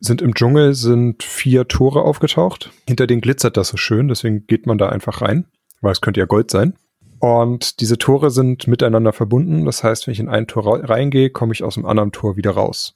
[0.00, 2.70] Sind im Dschungel sind vier Tore aufgetaucht.
[2.86, 5.46] Hinter denen glitzert das so schön, deswegen geht man da einfach rein,
[5.80, 6.74] weil es könnte ja Gold sein.
[7.18, 9.64] Und diese Tore sind miteinander verbunden.
[9.64, 12.52] Das heißt, wenn ich in ein Tor reingehe, komme ich aus dem anderen Tor wieder
[12.52, 12.94] raus.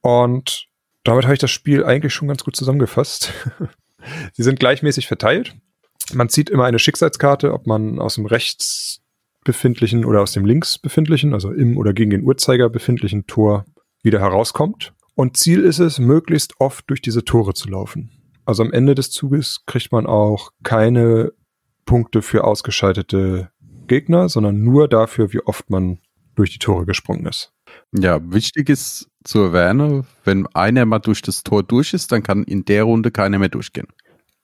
[0.00, 0.68] Und
[1.02, 3.32] damit habe ich das Spiel eigentlich schon ganz gut zusammengefasst.
[4.32, 5.56] Sie sind gleichmäßig verteilt.
[6.12, 9.00] Man zieht immer eine Schicksalskarte, ob man aus dem rechts
[9.44, 13.64] befindlichen oder aus dem links befindlichen, also im oder gegen den Uhrzeiger befindlichen Tor
[14.02, 14.94] wieder herauskommt.
[15.14, 18.10] Und Ziel ist es, möglichst oft durch diese Tore zu laufen.
[18.44, 21.32] Also am Ende des Zuges kriegt man auch keine
[21.86, 23.50] Punkte für ausgeschaltete
[23.86, 25.98] Gegner, sondern nur dafür, wie oft man
[26.34, 27.52] durch die Tore gesprungen ist.
[27.92, 32.44] Ja, wichtig ist zu erwähnen, wenn einer mal durch das Tor durch ist, dann kann
[32.44, 33.88] in der Runde keiner mehr durchgehen.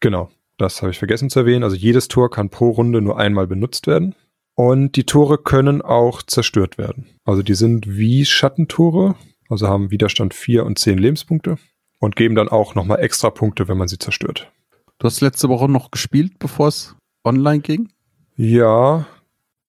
[0.01, 1.65] Genau, das habe ich vergessen zu erwähnen.
[1.65, 4.15] Also jedes Tor kann pro Runde nur einmal benutzt werden.
[4.55, 7.07] Und die Tore können auch zerstört werden.
[7.25, 9.15] Also die sind wie Schattentore,
[9.49, 11.57] also haben Widerstand 4 und 10 Lebenspunkte
[11.99, 14.53] und geben dann auch nochmal extra Punkte, wenn man sie zerstört.
[14.99, 17.89] Du hast letzte Woche noch gespielt, bevor es online ging?
[18.37, 19.07] Ja.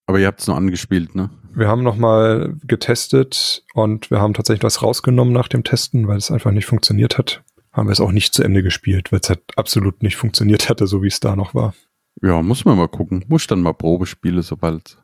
[0.08, 1.30] Aber ihr habt es nur angespielt, ne?
[1.54, 6.32] Wir haben nochmal getestet und wir haben tatsächlich was rausgenommen nach dem Testen, weil es
[6.32, 7.44] einfach nicht funktioniert hat.
[7.74, 10.88] haben wir es auch nicht zu Ende gespielt, weil es halt absolut nicht funktioniert hatte,
[10.88, 11.74] so wie es da noch war.
[12.22, 13.26] Ja, muss man mal gucken.
[13.28, 14.98] Muss dann mal Probe spielen, sobald.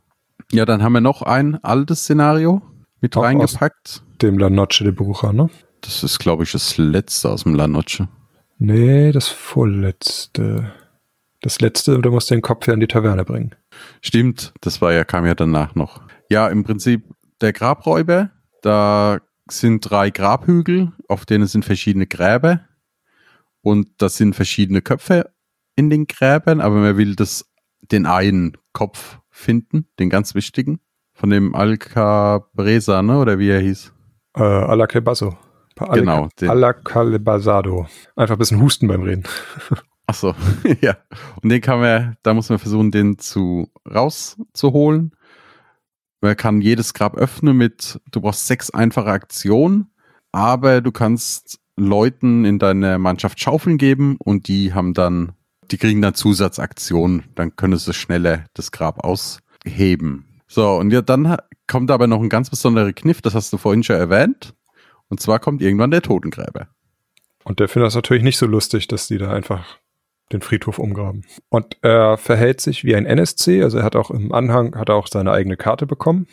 [0.52, 2.62] Ja, dann haben wir noch ein altes Szenario
[3.02, 4.04] mit Auch reingepackt.
[4.22, 5.50] Dem La Noche de Bruja, ne?
[5.82, 8.08] Das ist, glaube ich, das letzte aus dem La Noche.
[8.60, 10.72] Nee, das vorletzte.
[11.42, 13.56] Das letzte, du musst den Kopf ja in die Taverne bringen.
[14.02, 16.02] Stimmt, das war ja, kam ja danach noch.
[16.30, 17.04] Ja, im Prinzip
[17.42, 18.32] der Grabräuber,
[18.64, 22.62] da sind drei Grabhügel, auf denen sind verschiedene Gräber
[23.62, 25.30] und das sind verschiedene Köpfe
[25.78, 27.50] in den Gräbern, aber man will das,
[27.92, 30.82] den einen Kopf finden, den ganz wichtigen,
[31.14, 33.94] von dem Alcabresa, ne, oder wie er hieß.
[34.36, 35.38] Äh, Alaclebasso.
[35.94, 37.88] Genau, Alacalebasado.
[38.16, 39.24] Einfach ein bisschen husten beim Reden.
[40.08, 40.34] Ach so,
[40.82, 40.98] ja.
[41.42, 45.12] Und den kann man, da muss man versuchen, den zu rauszuholen.
[46.22, 49.92] Man kann jedes Grab öffnen mit, du brauchst sechs einfache Aktionen,
[50.32, 55.34] aber du kannst Leuten in deiner Mannschaft Schaufeln geben und die haben dann,
[55.72, 60.42] die kriegen dann Zusatzaktionen, dann können sie schneller das Grab ausheben.
[60.48, 63.84] So, und ja, dann kommt aber noch ein ganz besonderer Kniff, das hast du vorhin
[63.84, 64.54] schon erwähnt.
[65.10, 66.68] Und zwar kommt irgendwann der Totengräber.
[67.44, 69.78] Und der findet das natürlich nicht so lustig, dass die da einfach
[70.32, 71.24] den Friedhof umgraben.
[71.50, 74.96] Und er verhält sich wie ein NSC, also er hat auch im Anhang, hat er
[74.96, 76.28] auch seine eigene Karte bekommen.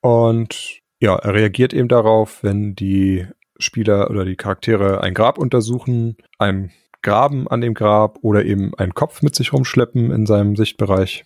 [0.00, 3.26] Und ja, er reagiert eben darauf, wenn die
[3.58, 6.70] Spieler oder die Charaktere ein Grab untersuchen, ein
[7.02, 11.24] Graben an dem Grab oder eben einen Kopf mit sich rumschleppen in seinem Sichtbereich,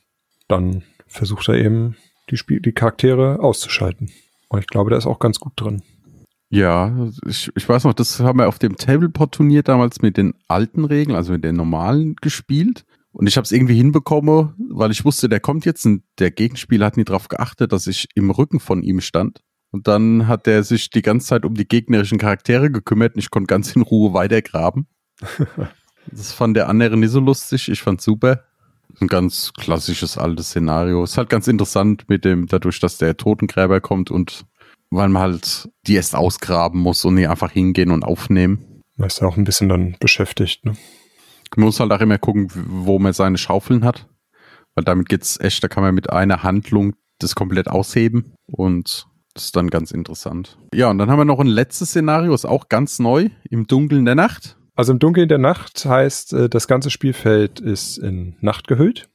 [0.48, 1.96] dann versucht er eben
[2.30, 4.10] die, Spiel die Charaktere auszuschalten.
[4.48, 5.82] Und ich glaube, der ist auch ganz gut drin.
[6.50, 10.84] Ja, ich, ich weiß noch, das haben wir auf dem Tableport-Turnier damals mit den alten
[10.84, 12.84] Regeln, also mit den normalen gespielt.
[13.12, 16.86] Und ich habe es irgendwie hinbekommen, weil ich wusste, der kommt jetzt und der Gegenspieler
[16.86, 19.40] hat nie darauf geachtet, dass ich im Rücken von ihm stand.
[19.70, 23.30] Und dann hat er sich die ganze Zeit um die gegnerischen Charaktere gekümmert und ich
[23.30, 24.86] konnte ganz in Ruhe weitergraben.
[26.10, 28.44] Das fand der andere nicht so lustig, ich fand's super.
[29.00, 31.02] Ein ganz klassisches altes Szenario.
[31.02, 34.44] Ist halt ganz interessant mit dem, dadurch, dass der Totengräber kommt und
[34.90, 38.82] weil man halt die erst ausgraben muss und nicht einfach hingehen und aufnehmen.
[38.98, 40.66] Er ist ja auch ein bisschen dann beschäftigt.
[40.66, 40.74] Ne?
[41.56, 44.06] Man muss halt auch immer gucken, wo man seine Schaufeln hat.
[44.74, 49.44] Weil damit geht's echt, da kann man mit einer Handlung das komplett ausheben und das
[49.44, 50.58] ist dann ganz interessant.
[50.74, 54.04] Ja, und dann haben wir noch ein letztes Szenario, ist auch ganz neu, im Dunkeln
[54.04, 54.56] der Nacht.
[54.74, 59.08] Also im Dunkeln der Nacht heißt, äh, das ganze Spielfeld ist in Nacht gehüllt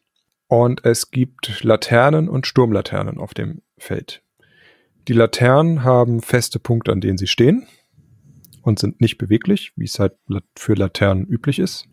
[0.47, 4.21] und es gibt Laternen und Sturmlaternen auf dem Feld.
[5.07, 7.65] Die Laternen haben feste Punkte, an denen sie stehen
[8.61, 10.13] und sind nicht beweglich, wie es halt
[10.55, 11.87] für Laternen üblich ist.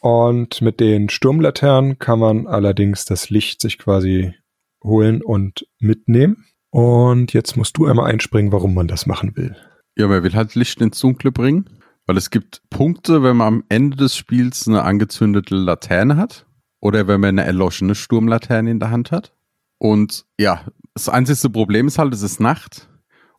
[0.00, 4.34] Und mit den Sturmlaternen kann man allerdings das Licht sich quasi
[4.82, 6.44] holen und mitnehmen.
[6.70, 9.56] Und jetzt musst du einmal einspringen, warum man das machen will.
[9.96, 11.70] Ja, man will halt Licht ins Dunkle bringen,
[12.06, 16.46] weil es gibt Punkte, wenn man am Ende des Spiels eine angezündete Laterne hat
[16.80, 19.32] oder wenn man eine erloschene Sturmlaterne in der Hand hat.
[19.78, 20.64] Und ja,
[20.94, 22.88] das einzige Problem ist halt, es ist Nacht.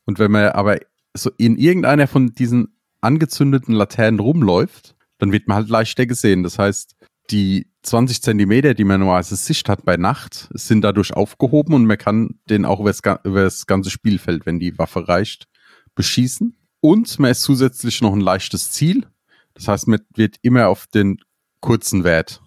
[0.06, 0.80] Und wenn man aber
[1.16, 6.44] so in irgendeiner von diesen angezündeten Laternen rumläuft, dann wird man halt leichter gesehen.
[6.44, 6.96] Das heißt,
[7.32, 11.98] die 20 Zentimeter, die man normalerweise Sicht hat bei Nacht, sind dadurch aufgehoben und man
[11.98, 15.48] kann den auch über das, ga- über das ganze Spielfeld, wenn die Waffe reicht,
[15.96, 16.56] beschießen.
[16.86, 19.08] Und man ist zusätzlich noch ein leichtes Ziel.
[19.56, 21.18] Das heißt, man wird immer auf den
[21.60, 22.44] kurzen Wert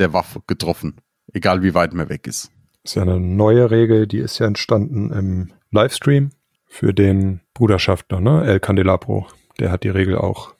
[0.00, 0.96] der Waffe getroffen,
[1.32, 2.50] egal wie weit man weg ist.
[2.82, 6.30] ist ja eine neue Regel, die ist ja entstanden im Livestream
[6.66, 8.44] für den Bruderschaftler, ne?
[8.44, 9.28] El Candelabro.
[9.60, 10.54] Der hat die Regel auch.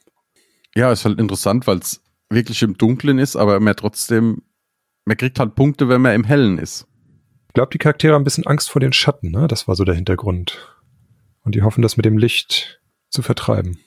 [0.77, 2.01] Ja, ist halt interessant, weil es
[2.31, 4.43] wirklich im Dunklen ist, aber man trotzdem,
[5.07, 6.87] man kriegt halt Punkte, wenn man im Hellen ist.
[7.49, 9.49] Ich glaube, die Charaktere haben ein bisschen Angst vor den Schatten, ne?
[9.49, 10.73] Das war so der Hintergrund.
[11.43, 12.79] Und die hoffen, das mit dem Licht
[13.11, 13.79] zu vertreiben.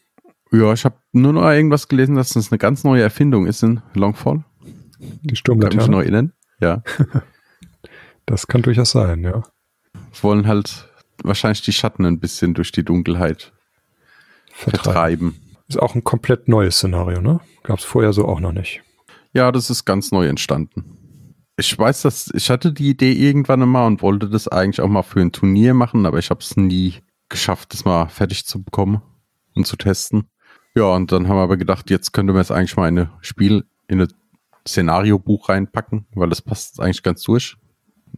[0.51, 3.81] Ja, ich habe nur noch irgendwas gelesen, dass das eine ganz neue Erfindung ist in
[3.93, 4.43] Longfall.
[4.99, 5.97] Die Kann mich noch Sturmlaterne.
[5.97, 6.33] erinnern.
[6.59, 6.83] Ja.
[8.27, 9.43] Das kann durchaus sein, ja.
[10.21, 10.87] wollen halt
[11.23, 13.51] wahrscheinlich die Schatten ein bisschen durch die Dunkelheit
[14.53, 15.41] vertreiben.
[15.67, 17.41] Ist auch ein komplett neues Szenario, ne?
[17.63, 18.83] Gab es vorher so auch noch nicht.
[19.33, 21.43] Ja, das ist ganz neu entstanden.
[21.57, 25.03] Ich weiß, dass ich hatte die Idee irgendwann mal und wollte das eigentlich auch mal
[25.03, 29.01] für ein Turnier machen, aber ich habe es nie geschafft, das mal fertig zu bekommen
[29.55, 30.29] und zu testen.
[30.75, 33.09] Ja, und dann haben wir aber gedacht, jetzt könnte man es eigentlich mal in ein
[33.21, 34.13] Spiel, in ein
[34.67, 37.57] Szenariobuch reinpacken, weil das passt eigentlich ganz durch.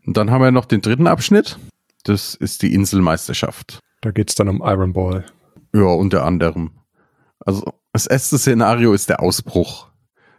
[0.05, 1.57] Und dann haben wir noch den dritten Abschnitt.
[2.03, 3.79] Das ist die Inselmeisterschaft.
[4.01, 5.25] Da geht's dann um Iron Ball.
[5.73, 6.71] Ja, unter anderem.
[7.39, 9.87] Also, das erste Szenario ist der Ausbruch.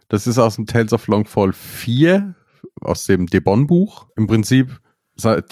[0.07, 2.35] Das ist aus dem Tales of Longfall 4,
[2.81, 4.07] aus dem Debon-Buch.
[4.15, 4.79] Im Prinzip,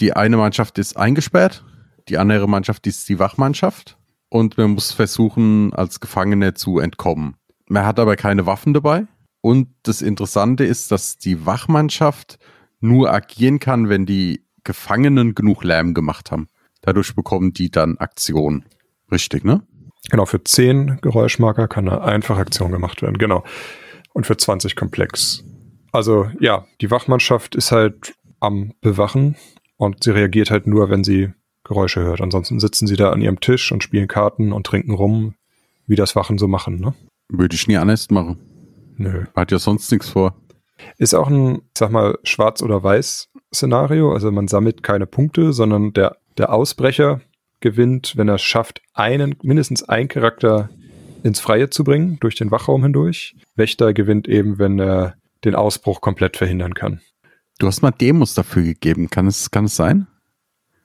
[0.00, 1.64] die eine Mannschaft ist eingesperrt,
[2.08, 3.98] die andere Mannschaft ist die Wachmannschaft
[4.34, 7.36] und man muss versuchen, als Gefangene zu entkommen.
[7.68, 9.06] man hat aber keine Waffen dabei.
[9.40, 12.40] Und das Interessante ist, dass die Wachmannschaft
[12.80, 16.48] nur agieren kann, wenn die Gefangenen genug Lärm gemacht haben.
[16.80, 18.64] Dadurch bekommen die dann Aktion.
[19.12, 19.62] Richtig, ne?
[20.10, 23.44] Genau, für 10 Geräuschmarker kann eine einfache Aktion gemacht werden, genau.
[24.14, 25.44] Und für 20 komplex.
[25.92, 29.36] Also ja, die Wachmannschaft ist halt am Bewachen
[29.76, 31.32] und sie reagiert halt nur, wenn sie
[31.64, 32.20] Geräusche hört.
[32.20, 35.34] Ansonsten sitzen sie da an ihrem Tisch und spielen Karten und trinken rum,
[35.86, 36.94] wie das Wachen so machen, ne?
[37.28, 38.38] Würde ich nie anders machen.
[38.96, 39.24] Nö.
[39.34, 40.34] Hat ja sonst nichts vor.
[40.98, 44.12] Ist auch ein, ich sag mal, schwarz- oder weiß Szenario.
[44.12, 47.20] Also man sammelt keine Punkte, sondern der, der Ausbrecher
[47.60, 50.68] gewinnt, wenn er es schafft, einen, mindestens einen Charakter
[51.22, 53.36] ins Freie zu bringen, durch den Wachraum hindurch.
[53.56, 57.00] Wächter gewinnt eben, wenn er den Ausbruch komplett verhindern kann.
[57.58, 59.08] Du hast mal Demos dafür gegeben.
[59.08, 60.06] Kann es, kann es sein?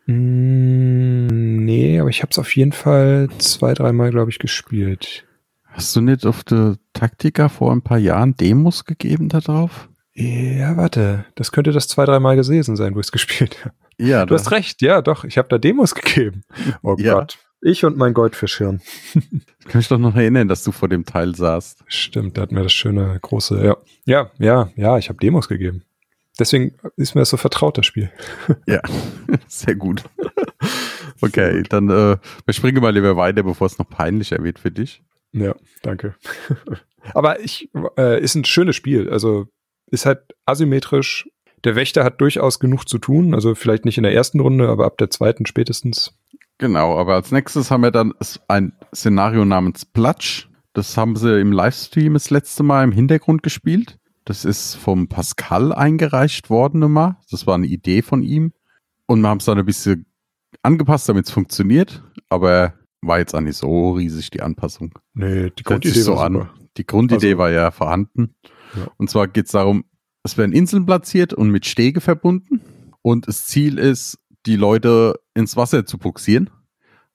[0.10, 5.26] Mm, nee, aber ich habe es auf jeden Fall zwei, dreimal, glaube ich, gespielt.
[5.66, 9.88] Hast du nicht auf der Taktika vor ein paar Jahren Demos gegeben da drauf?
[10.14, 13.76] Ja, warte, das könnte das zwei, dreimal gewesen sein, wo ich es gespielt habe.
[13.98, 16.42] Ja, Du hast recht, ja, doch, ich habe da Demos gegeben.
[16.82, 17.14] Oh Ja.
[17.16, 17.38] Gott.
[17.62, 18.82] Ich und mein Goldfischhirn.
[19.60, 21.84] Ich kann mich doch noch erinnern, dass du vor dem Teil saßt.
[21.86, 23.78] Stimmt, da hatten wir das schöne große, ja.
[24.06, 25.84] Ja, ja, ja, ich habe Demos gegeben.
[26.40, 28.12] Deswegen ist mir das so vertraut, das Spiel.
[28.66, 28.82] Ja,
[29.48, 30.04] sehr gut.
[31.22, 35.04] Okay, dann äh, wir springen mal lieber weiter, bevor es noch peinlicher wird für dich.
[35.34, 36.16] Ja, danke.
[37.14, 39.10] Aber ich, äh, ist ein schönes Spiel.
[39.10, 39.48] Also
[39.92, 41.30] ist halt asymmetrisch.
[41.66, 43.34] Der Wächter hat durchaus genug zu tun.
[43.34, 46.14] Also vielleicht nicht in der ersten Runde, aber ab der zweiten spätestens.
[46.58, 48.14] Genau, aber als nächstes haben wir dann
[48.48, 50.48] ein Szenario namens Platsch.
[50.72, 53.99] Das haben sie im Livestream das letzte Mal im Hintergrund gespielt.
[54.30, 57.20] Das ist vom Pascal eingereicht worden immer.
[57.32, 58.54] Das war eine Idee von ihm.
[59.08, 60.06] Und wir haben es dann ein bisschen
[60.62, 62.04] angepasst, damit es funktioniert.
[62.30, 64.94] Aber war jetzt auch nicht so riesig, die Anpassung.
[65.16, 66.34] Nee, die sich so war an.
[66.34, 66.54] super.
[66.78, 68.36] Die Grundidee Also- war ja vorhanden.
[68.76, 68.86] Ja.
[68.98, 69.84] Und zwar geht es darum,
[70.22, 72.62] es werden Inseln platziert und mit Stege verbunden.
[73.02, 76.52] Und das Ziel ist, die Leute ins Wasser zu buxieren,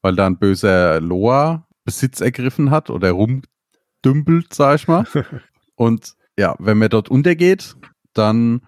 [0.03, 5.07] weil da ein böser Loa Besitz ergriffen hat oder rumdümpelt, sag ich mal.
[5.77, 7.77] und ja, wenn man dort untergeht,
[8.13, 8.63] dann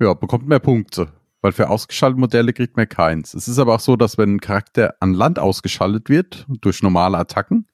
[0.00, 1.12] ja, bekommt man Punkte.
[1.40, 3.34] Weil für ausgeschaltete Modelle kriegt man keins.
[3.34, 7.18] Es ist aber auch so, dass wenn ein Charakter an Land ausgeschaltet wird, durch normale
[7.18, 7.66] Attacken,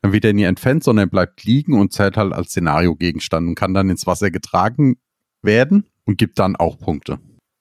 [0.00, 3.74] dann wird er nie entfernt, sondern bleibt liegen und zählt halt als Szenario-Gegenstand und kann
[3.74, 4.96] dann ins Wasser getragen
[5.40, 7.20] werden und gibt dann auch Punkte.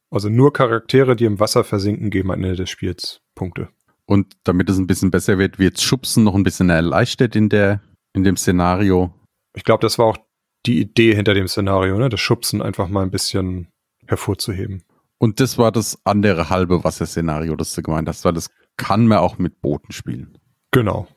[0.10, 3.70] Also nur Charaktere, die im Wasser versinken, geben am Ende des Spiels Punkte.
[4.06, 7.82] Und damit es ein bisschen besser wird, wird Schubsen noch ein bisschen erleichtert in der,
[8.14, 9.14] in dem Szenario.
[9.54, 10.18] Ich glaube, das war auch
[10.65, 12.10] die Idee hinter dem Szenario, ne?
[12.10, 13.67] Das Schubsen einfach mal ein bisschen
[14.08, 14.84] hervorzuheben.
[15.17, 19.19] Und das war das andere halbe Wasserszenario, das du gemeint hast, weil das kann man
[19.19, 20.38] auch mit Booten spielen.
[20.71, 21.08] Genau.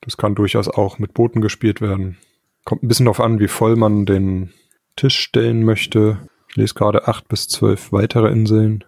[0.00, 2.16] Das kann durchaus auch mit Booten gespielt werden.
[2.64, 4.52] Kommt ein bisschen darauf an, wie voll man den
[4.94, 6.18] Tisch stellen möchte.
[6.50, 8.84] Ich lese gerade acht bis zwölf weitere Inseln.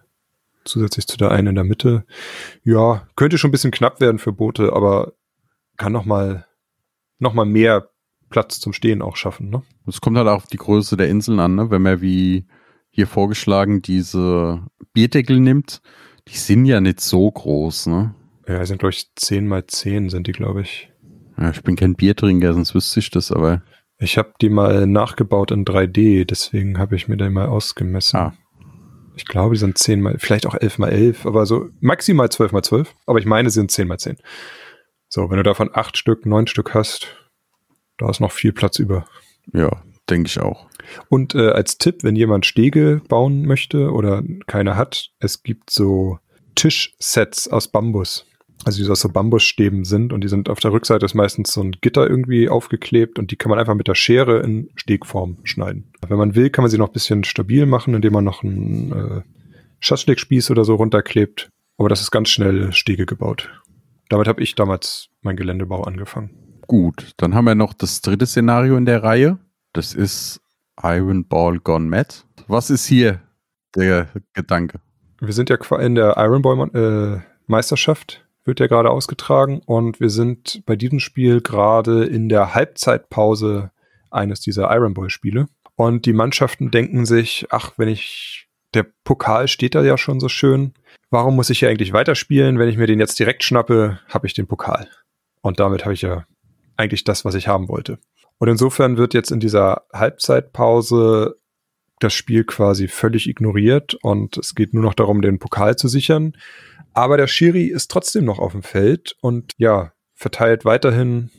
[0.63, 2.05] Zusätzlich zu der einen in der Mitte.
[2.63, 5.13] Ja, könnte schon ein bisschen knapp werden für Boote, aber
[5.77, 6.45] kann noch mal,
[7.19, 7.90] noch mal mehr
[8.31, 9.61] Platz zum Stehen auch schaffen, ne?
[9.85, 11.69] Es kommt halt auch auf die Größe der Inseln an, ne?
[11.69, 12.45] wenn man wie
[12.89, 15.81] hier vorgeschlagen diese Bierdeckel nimmt.
[16.27, 18.15] Die sind ja nicht so groß, ne?
[18.47, 20.89] Ja, die sind, glaube ich, 10 mal 10 sind die, glaube ich.
[21.37, 23.61] Ja, ich bin kein Biertrinker, sonst wüsste ich das, aber
[23.97, 28.19] Ich habe die mal nachgebaut in 3D, deswegen habe ich mir die mal ausgemessen.
[28.19, 28.33] Ah.
[29.15, 32.51] Ich glaube, die sind 10 mal, vielleicht auch 11 mal 11, aber so maximal 12
[32.51, 32.95] mal 12.
[33.05, 34.17] Aber ich meine, sie sind 10 mal 10.
[35.07, 37.15] So, wenn du davon 8 Stück, 9 Stück hast,
[38.01, 39.05] da ist noch viel Platz über.
[39.53, 40.67] ja, denke ich auch.
[41.09, 46.19] Und äh, als Tipp, wenn jemand Stege bauen möchte oder keine hat, es gibt so
[46.55, 48.25] Tischsets aus Bambus.
[48.63, 51.61] Also die aus so Bambusstäben sind und die sind auf der Rückseite ist meistens so
[51.61, 55.91] ein Gitter irgendwie aufgeklebt und die kann man einfach mit der Schere in Stegform schneiden.
[56.07, 58.91] Wenn man will, kann man sie noch ein bisschen stabil machen, indem man noch einen
[58.91, 59.21] äh,
[59.79, 61.49] Schatzstegspieß oder so runterklebt.
[61.77, 63.49] Aber das ist ganz schnell Stege gebaut.
[64.09, 66.50] Damit habe ich damals mein Geländebau angefangen.
[66.71, 69.37] Gut, dann haben wir noch das dritte Szenario in der Reihe.
[69.73, 70.39] Das ist
[70.81, 72.07] Iron Ball Gone Mad.
[72.47, 73.19] Was ist hier
[73.75, 74.79] der Gedanke?
[75.19, 80.09] Wir sind ja in der Iron Boy äh, Meisterschaft, wird ja gerade ausgetragen und wir
[80.09, 83.71] sind bei diesem Spiel gerade in der Halbzeitpause
[84.09, 85.47] eines dieser Iron Boy Spiele.
[85.75, 90.29] Und die Mannschaften denken sich, ach, wenn ich, der Pokal steht da ja schon so
[90.29, 90.73] schön,
[91.09, 92.59] warum muss ich hier eigentlich weiterspielen?
[92.59, 94.87] Wenn ich mir den jetzt direkt schnappe, habe ich den Pokal.
[95.41, 96.23] Und damit habe ich ja
[96.81, 97.99] eigentlich das, was ich haben wollte.
[98.39, 101.37] Und insofern wird jetzt in dieser Halbzeitpause
[101.99, 106.33] das Spiel quasi völlig ignoriert und es geht nur noch darum, den Pokal zu sichern.
[106.93, 111.29] Aber der Schiri ist trotzdem noch auf dem Feld und ja, verteilt weiterhin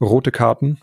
[0.00, 0.78] rote Karten.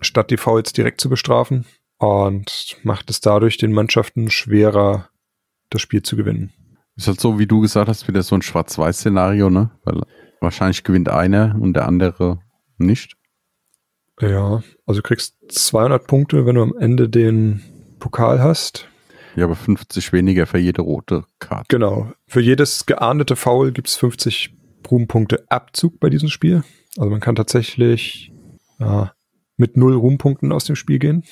[0.00, 1.64] statt die Fouls direkt zu bestrafen
[1.98, 5.08] und macht es dadurch den Mannschaften schwerer,
[5.70, 6.52] das Spiel zu gewinnen.
[6.96, 9.70] Ist halt so, wie du gesagt hast, wieder so ein Schwarz-Weiß-Szenario, ne?
[9.84, 10.02] Weil
[10.40, 12.38] wahrscheinlich gewinnt einer und der andere
[12.78, 13.16] nicht.
[14.20, 17.62] Ja, also du kriegst 200 Punkte, wenn du am Ende den
[17.98, 18.88] Pokal hast.
[19.36, 21.66] Ja, aber 50 weniger für jede rote Karte.
[21.68, 22.12] Genau.
[22.26, 24.54] Für jedes geahndete Foul gibt es 50
[24.88, 26.62] Ruhmpunkte Abzug bei diesem Spiel.
[26.96, 28.32] Also man kann tatsächlich
[28.78, 29.12] ja,
[29.56, 31.24] mit null Ruhmpunkten aus dem Spiel gehen.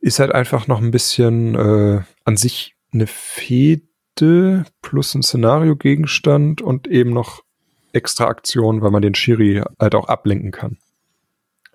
[0.00, 6.86] Ist halt einfach noch ein bisschen äh, an sich eine Fehde plus ein Szenario-Gegenstand und
[6.86, 7.42] eben noch
[7.92, 10.78] extra Aktionen, weil man den Schiri halt auch ablenken kann.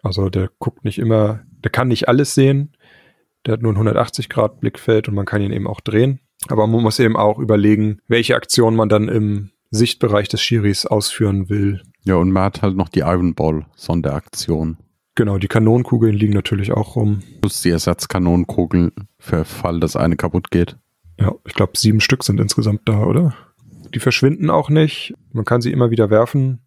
[0.04, 2.74] Also der guckt nicht immer, der kann nicht alles sehen.
[3.46, 6.20] Der hat nur ein 180 Grad Blickfeld und man kann ihn eben auch drehen.
[6.50, 11.50] Aber man muss eben auch überlegen, welche Aktion man dann im Sichtbereich des Schiris ausführen
[11.50, 11.82] will.
[12.04, 14.78] Ja, und man hat halt noch die Iron Ball Sonderaktion.
[15.16, 17.24] Genau, die Kanonenkugeln liegen natürlich auch rum.
[17.42, 20.78] Plus die Ersatzkanonenkugeln für Fall, dass eine kaputt geht.
[21.20, 23.36] Ja, ich glaube, sieben Stück sind insgesamt da, oder?
[23.98, 25.16] Die verschwinden auch nicht.
[25.34, 26.60] Man kann sie immer wieder werfen.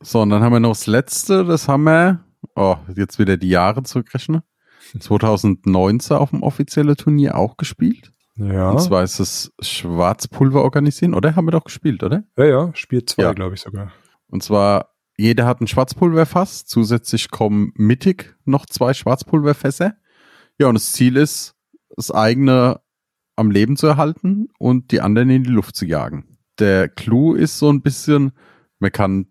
[0.00, 2.20] So, und dann haben wir noch das letzte, das haben wir,
[2.54, 4.42] oh, jetzt wieder die Jahre zurückrechnen.
[5.00, 8.12] 2019 auf dem offiziellen Turnier auch gespielt.
[8.36, 8.70] Ja.
[8.70, 11.34] Und zwar ist es Schwarzpulver organisieren, oder?
[11.34, 12.22] Haben wir doch gespielt, oder?
[12.36, 13.32] Ja, ja, Spiel 2, Ja.
[13.32, 13.90] glaube ich sogar.
[14.28, 16.64] Und zwar, jeder hat ein Schwarzpulverfass.
[16.64, 19.94] Zusätzlich kommen mittig noch zwei Schwarzpulverfässer.
[20.60, 21.56] Ja, und das Ziel ist,
[21.96, 22.80] das eigene
[23.34, 26.31] am Leben zu erhalten und die anderen in die Luft zu jagen.
[26.58, 28.32] Der Clou ist so ein bisschen,
[28.78, 29.26] man kann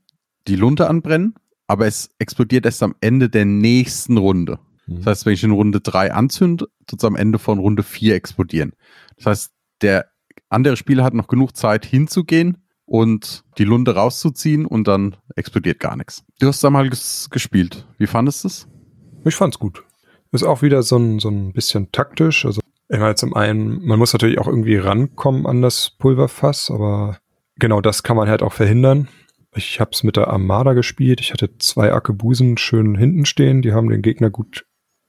[0.48, 1.36] die Lunte anbrennen,
[1.68, 4.60] aber es explodiert erst am Ende der nächsten Runde.
[4.88, 8.16] Das heißt, wenn ich in Runde 3 anzünde, tut es am Ende von Runde 4
[8.16, 8.74] explodieren.
[9.16, 9.52] Das heißt,
[9.82, 10.08] der
[10.50, 15.96] andere Spieler hat noch genug Zeit hinzugehen und die Lunte rauszuziehen und dann explodiert gar
[15.96, 16.24] nichts.
[16.40, 17.88] Du hast da mal ges gespielt.
[17.98, 18.68] Wie fandest du es?
[19.24, 19.84] Ich fand's gut.
[20.32, 22.46] Ist auch wieder so ein, so ein bisschen taktisch.
[22.46, 22.62] Also,
[22.92, 27.20] ich meine, zum einen, man muss natürlich auch irgendwie rankommen an das Pulverfass, aber
[27.56, 29.08] genau das kann man halt auch verhindern.
[29.56, 31.22] Ich habe es mit der Armada gespielt.
[31.22, 33.62] Ich hatte zwei Akebusen schön hinten stehen.
[33.62, 34.66] Die haben den Gegner gut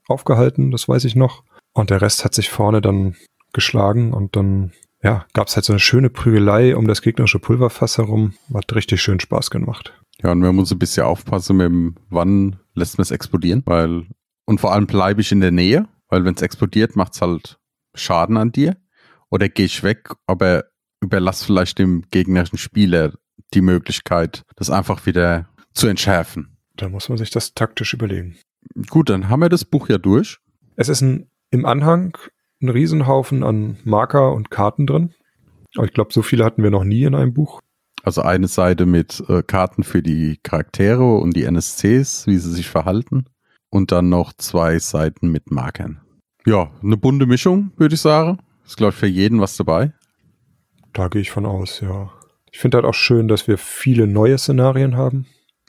[0.06, 1.42] aufgehalten, das weiß ich noch.
[1.72, 3.16] Und der Rest hat sich vorne dann
[3.52, 4.72] geschlagen und dann,
[5.02, 8.34] ja, gab es halt so eine schöne Prügelei um das gegnerische Pulverfass herum.
[8.54, 9.92] Hat richtig schön Spaß gemacht.
[10.22, 14.06] Ja, und man muss ein bisschen aufpassen, mit dem, wann lässt man es explodieren, weil,
[14.44, 17.58] und vor allem bleibe ich in der Nähe, weil wenn es explodiert, macht es halt
[17.94, 18.76] Schaden an dir.
[19.30, 20.64] Oder gehe ich weg, aber
[21.00, 23.14] überlass vielleicht dem gegnerischen Spieler
[23.54, 26.56] die Möglichkeit, das einfach wieder zu entschärfen.
[26.76, 28.36] Da muss man sich das taktisch überlegen.
[28.88, 30.38] Gut, dann haben wir das Buch ja durch.
[30.76, 32.16] Es ist ein, im Anhang
[32.62, 35.14] ein Riesenhaufen an Marker und Karten drin.
[35.76, 37.60] Aber ich glaube, so viele hatten wir noch nie in einem Buch.
[38.02, 42.68] Also eine Seite mit äh, Karten für die Charaktere und die NSCs, wie sie sich
[42.68, 43.26] verhalten.
[43.70, 46.00] Und dann noch zwei Seiten mit Markern.
[46.46, 48.38] Ja, eine bunte Mischung, würde ich sagen.
[48.66, 49.92] Ist, glaube ich, für jeden was dabei.
[50.92, 52.10] Da gehe ich von aus, ja.
[52.50, 55.26] Ich finde halt auch schön, dass wir viele neue Szenarien haben.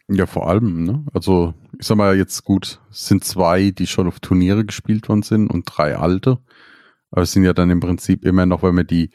[0.09, 1.05] Ja, vor allem, ne?
[1.13, 5.23] Also, ich sag mal jetzt gut, es sind zwei, die schon auf Turniere gespielt worden
[5.23, 6.39] sind und drei alte.
[7.09, 9.11] Aber es sind ja dann im Prinzip immer noch, wenn man die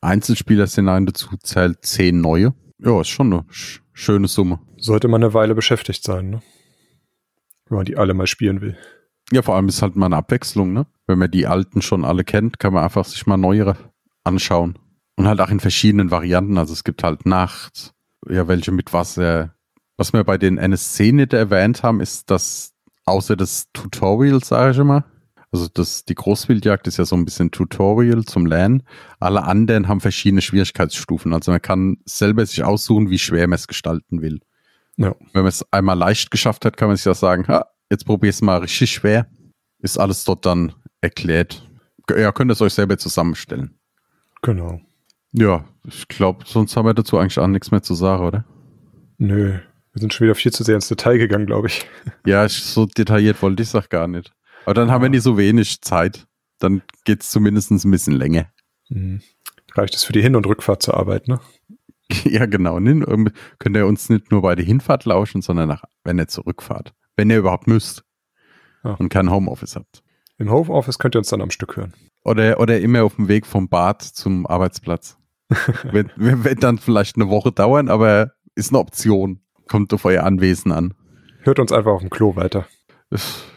[0.00, 2.54] Einzelspieler-Szenarien dazu zählt, zehn neue.
[2.78, 4.60] Ja, ist schon eine sch schöne Summe.
[4.76, 6.42] Sollte man eine Weile beschäftigt sein, ne?
[7.68, 8.76] Wenn man die alle mal spielen will.
[9.32, 10.86] Ja, vor allem ist halt mal eine Abwechslung, ne?
[11.06, 13.76] Wenn man die alten schon alle kennt, kann man einfach sich mal neuere
[14.24, 14.78] anschauen.
[15.16, 16.58] Und halt auch in verschiedenen Varianten.
[16.58, 17.92] Also es gibt halt Nacht,
[18.28, 19.54] ja, welche mit Wasser.
[19.96, 22.72] Was wir bei den NSC nicht erwähnt haben, ist, dass
[23.04, 25.04] außer das Tutorial, sage ich immer,
[25.50, 28.82] also das, die Großwildjagd ist ja so ein bisschen Tutorial zum Lernen.
[29.18, 31.32] Alle anderen haben verschiedene Schwierigkeitsstufen.
[31.32, 34.40] Also man kann selber sich aussuchen, wie schwer man es gestalten will.
[34.96, 35.14] Ja.
[35.32, 38.30] Wenn man es einmal leicht geschafft hat, kann man sich ja sagen, ha, jetzt probier
[38.30, 39.26] es mal richtig schwer.
[39.80, 41.68] Ist alles dort dann erklärt.
[42.10, 43.78] Ja, könnt ihr es euch selber zusammenstellen.
[44.42, 44.80] Genau.
[45.32, 48.44] Ja, ich glaube, sonst haben wir dazu eigentlich auch nichts mehr zu sagen, oder?
[49.18, 49.58] Nö.
[49.92, 51.86] Wir sind schon wieder viel zu sehr ins Detail gegangen, glaube ich.
[52.26, 54.32] Ja, so detailliert wollte ich es gar nicht.
[54.64, 56.26] Aber dann haben wir nicht so wenig Zeit.
[56.58, 58.46] Dann geht es zumindest ein bisschen länger.
[58.88, 59.22] Mhm.
[59.74, 61.40] Reicht es für die Hin- und Rückfahrt zur Arbeit, ne?
[62.24, 62.78] Ja, genau.
[62.78, 66.94] Ähm, Könnt ihr uns nicht nur bei der Hinfahrt lauschen, sondern auch, wenn ihr zurückfahrt.
[67.18, 68.04] Wenn ihr überhaupt müsst
[68.84, 68.92] Ja.
[68.94, 70.04] und kein Homeoffice habt.
[70.38, 71.92] Im Homeoffice könnt ihr uns dann am Stück hören.
[72.24, 75.18] Oder, oder immer auf dem Weg vom Bad zum Arbeitsplatz.
[75.90, 79.40] wird, wird dann vielleicht eine Woche dauern, aber ist eine Option.
[79.66, 80.94] Kommt auf euer Anwesen an.
[81.40, 82.68] Hört uns einfach auf dem Klo weiter.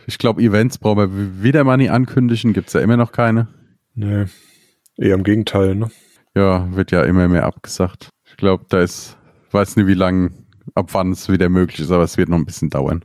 [0.07, 2.53] Ich glaube, Events brauchen wir wieder mal nicht ankündigen.
[2.53, 3.47] Gibt es ja immer noch keine.
[3.93, 4.25] Nö.
[4.97, 5.91] Eher im Gegenteil, ne?
[6.35, 8.09] Ja, wird ja immer mehr abgesagt.
[8.25, 9.17] Ich glaube, da ist,
[9.51, 10.31] weiß nicht, wie lange,
[10.73, 13.03] ab wann es wieder möglich ist, aber es wird noch ein bisschen dauern.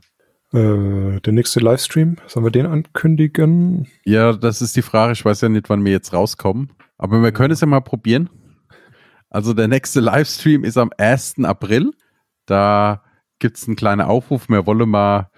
[0.57, 3.87] Äh, der nächste Livestream, sollen wir den ankündigen?
[4.05, 5.13] Ja, das ist die Frage.
[5.13, 6.73] Ich weiß ja nicht, wann wir jetzt rauskommen.
[6.97, 8.29] Aber wir können es ja mal probieren.
[9.29, 11.43] Also der nächste Livestream ist am 1.
[11.43, 11.91] April.
[12.47, 13.03] Da
[13.37, 14.49] gibt es einen kleinen Aufruf.
[14.49, 15.29] Wir wollen mal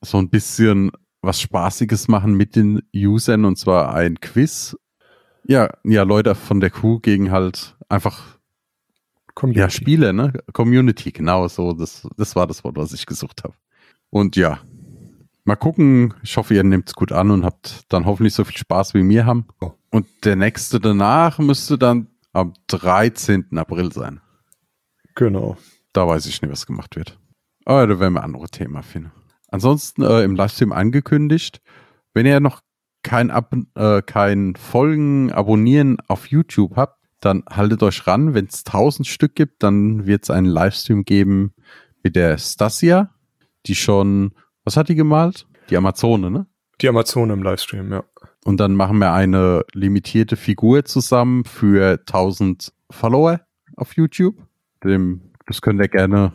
[0.00, 0.92] so ein bisschen
[1.22, 4.76] was Spaßiges machen mit den Usern und zwar ein Quiz.
[5.44, 8.38] Ja, ja, Leute von der Crew gegen halt einfach
[9.34, 9.60] Community.
[9.60, 10.32] ja, Spiele, ne?
[10.52, 11.72] Community, genau so.
[11.72, 13.54] Das, das war das Wort, was ich gesucht habe.
[14.16, 14.60] Und ja,
[15.44, 16.14] mal gucken.
[16.22, 19.06] Ich hoffe, ihr nehmt es gut an und habt dann hoffentlich so viel Spaß wie
[19.06, 19.44] wir haben.
[19.60, 19.72] Oh.
[19.90, 23.58] Und der nächste danach müsste dann am 13.
[23.58, 24.22] April sein.
[25.16, 25.58] Genau.
[25.92, 27.18] Da weiß ich nicht, was gemacht wird.
[27.66, 29.12] Aber da werden wir andere Thema finden.
[29.48, 31.60] Ansonsten äh, im Livestream angekündigt,
[32.14, 32.62] wenn ihr noch
[33.02, 38.32] kein, Ab äh, kein Folgen abonnieren auf YouTube habt, dann haltet euch ran.
[38.32, 41.52] Wenn es 1000 Stück gibt, dann wird es einen Livestream geben
[42.02, 43.10] mit der Stasia,
[43.66, 44.32] die schon,
[44.64, 45.46] was hat die gemalt?
[45.70, 46.46] Die Amazone, ne?
[46.80, 48.04] Die Amazone im Livestream, ja.
[48.44, 53.40] Und dann machen wir eine limitierte Figur zusammen für 1000 Follower
[53.76, 54.36] auf YouTube.
[54.84, 56.32] Dem, das könnt ihr gerne,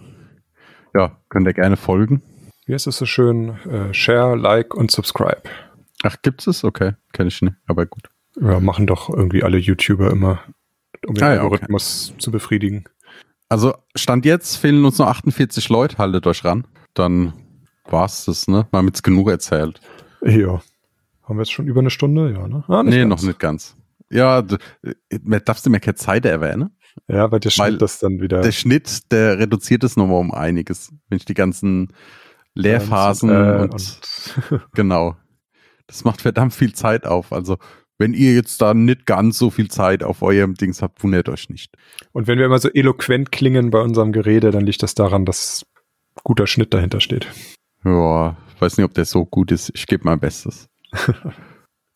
[0.93, 2.21] ja, könnt ihr gerne folgen.
[2.65, 3.57] Wie heißt es so schön?
[3.69, 5.43] Äh, share, like und subscribe.
[6.03, 6.63] Ach, gibt's es?
[6.63, 8.09] Okay, kenne ich nicht, aber gut.
[8.39, 10.41] Ja, machen doch irgendwie alle YouTuber immer,
[11.05, 12.85] um den Ah, ja, Algorithmus zu befriedigen.
[13.49, 16.65] Also, Stand jetzt fehlen uns noch 48 Leute, haltet euch ran.
[16.93, 17.33] Dann
[17.85, 18.67] war's das, ne?
[18.71, 19.79] Mal mit's genug erzählt.
[20.23, 20.61] Ja.
[21.23, 22.31] Haben wir jetzt schon über eine Stunde?
[22.33, 22.63] Ja, ne?
[22.67, 23.09] Ah, nee, ganz.
[23.09, 23.77] noch nicht ganz.
[24.09, 26.71] Ja, du, äh, darfst du mir keine Zeit erwähnen?
[27.07, 28.41] Ja, weil der Weil Schnitt das dann wieder.
[28.41, 30.91] Der Schnitt, der reduziert es nochmal um einiges.
[31.09, 31.93] Wenn ich die ganzen
[32.53, 34.01] Leerphasen Äh, und,
[34.73, 35.15] genau.
[35.87, 37.31] Das macht verdammt viel Zeit auf.
[37.31, 37.57] Also,
[37.97, 41.49] wenn ihr jetzt da nicht ganz so viel Zeit auf eurem Dings habt, wundert euch
[41.49, 41.75] nicht.
[42.11, 45.65] Und wenn wir immer so eloquent klingen bei unserem Gerede, dann liegt das daran, dass
[46.23, 47.27] guter Schnitt dahinter steht.
[47.83, 49.71] Ja, weiß nicht, ob der so gut ist.
[49.73, 50.67] Ich gebe mein Bestes.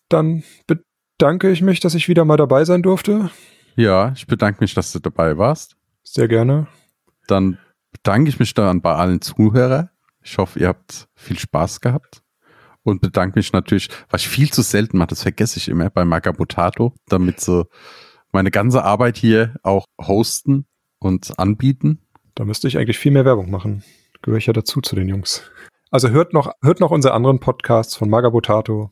[0.10, 3.30] Dann bedanke ich mich, dass ich wieder mal dabei sein durfte.
[3.76, 5.76] Ja, ich bedanke mich, dass du dabei warst.
[6.04, 6.68] Sehr gerne.
[7.28, 7.58] Dann
[7.92, 9.90] bedanke ich mich dann bei allen Zuhörern.
[10.22, 12.22] Ich hoffe, ihr habt viel Spaß gehabt.
[12.84, 16.06] Und bedanke mich natürlich, was ich viel zu selten mache, das vergesse ich immer bei
[16.06, 17.66] Magabotato, damit sie
[18.32, 20.68] meine ganze Arbeit hier auch hosten
[21.00, 22.00] und anbieten.
[22.36, 23.84] Da müsste ich eigentlich viel mehr Werbung machen.
[24.26, 25.44] Gehöre ich ja dazu zu den Jungs.
[25.92, 28.90] Also hört noch, hört noch unsere anderen Podcasts von Magabotato,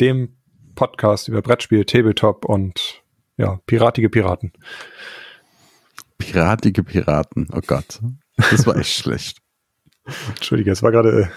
[0.00, 0.38] dem
[0.74, 3.02] Podcast über Brettspiel, Tabletop und
[3.36, 4.54] ja, piratige Piraten.
[6.16, 8.00] Piratige Piraten, oh Gott.
[8.38, 9.42] Das war echt schlecht.
[10.28, 11.28] Entschuldige, es war gerade äh,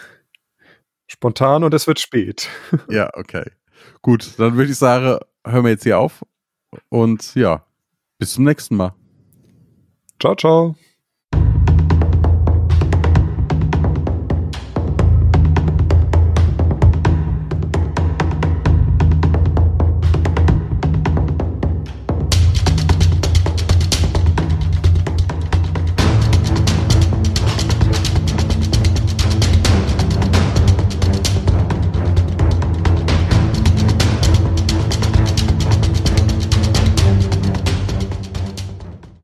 [1.08, 2.48] spontan und es wird spät.
[2.89, 3.44] Ja, okay.
[4.02, 6.26] Gut, dann würde ich sagen, hören wir jetzt hier auf.
[6.88, 7.66] Und ja,
[8.20, 8.96] bis zum nächsten Mal.
[10.18, 10.78] Ciao, ciao.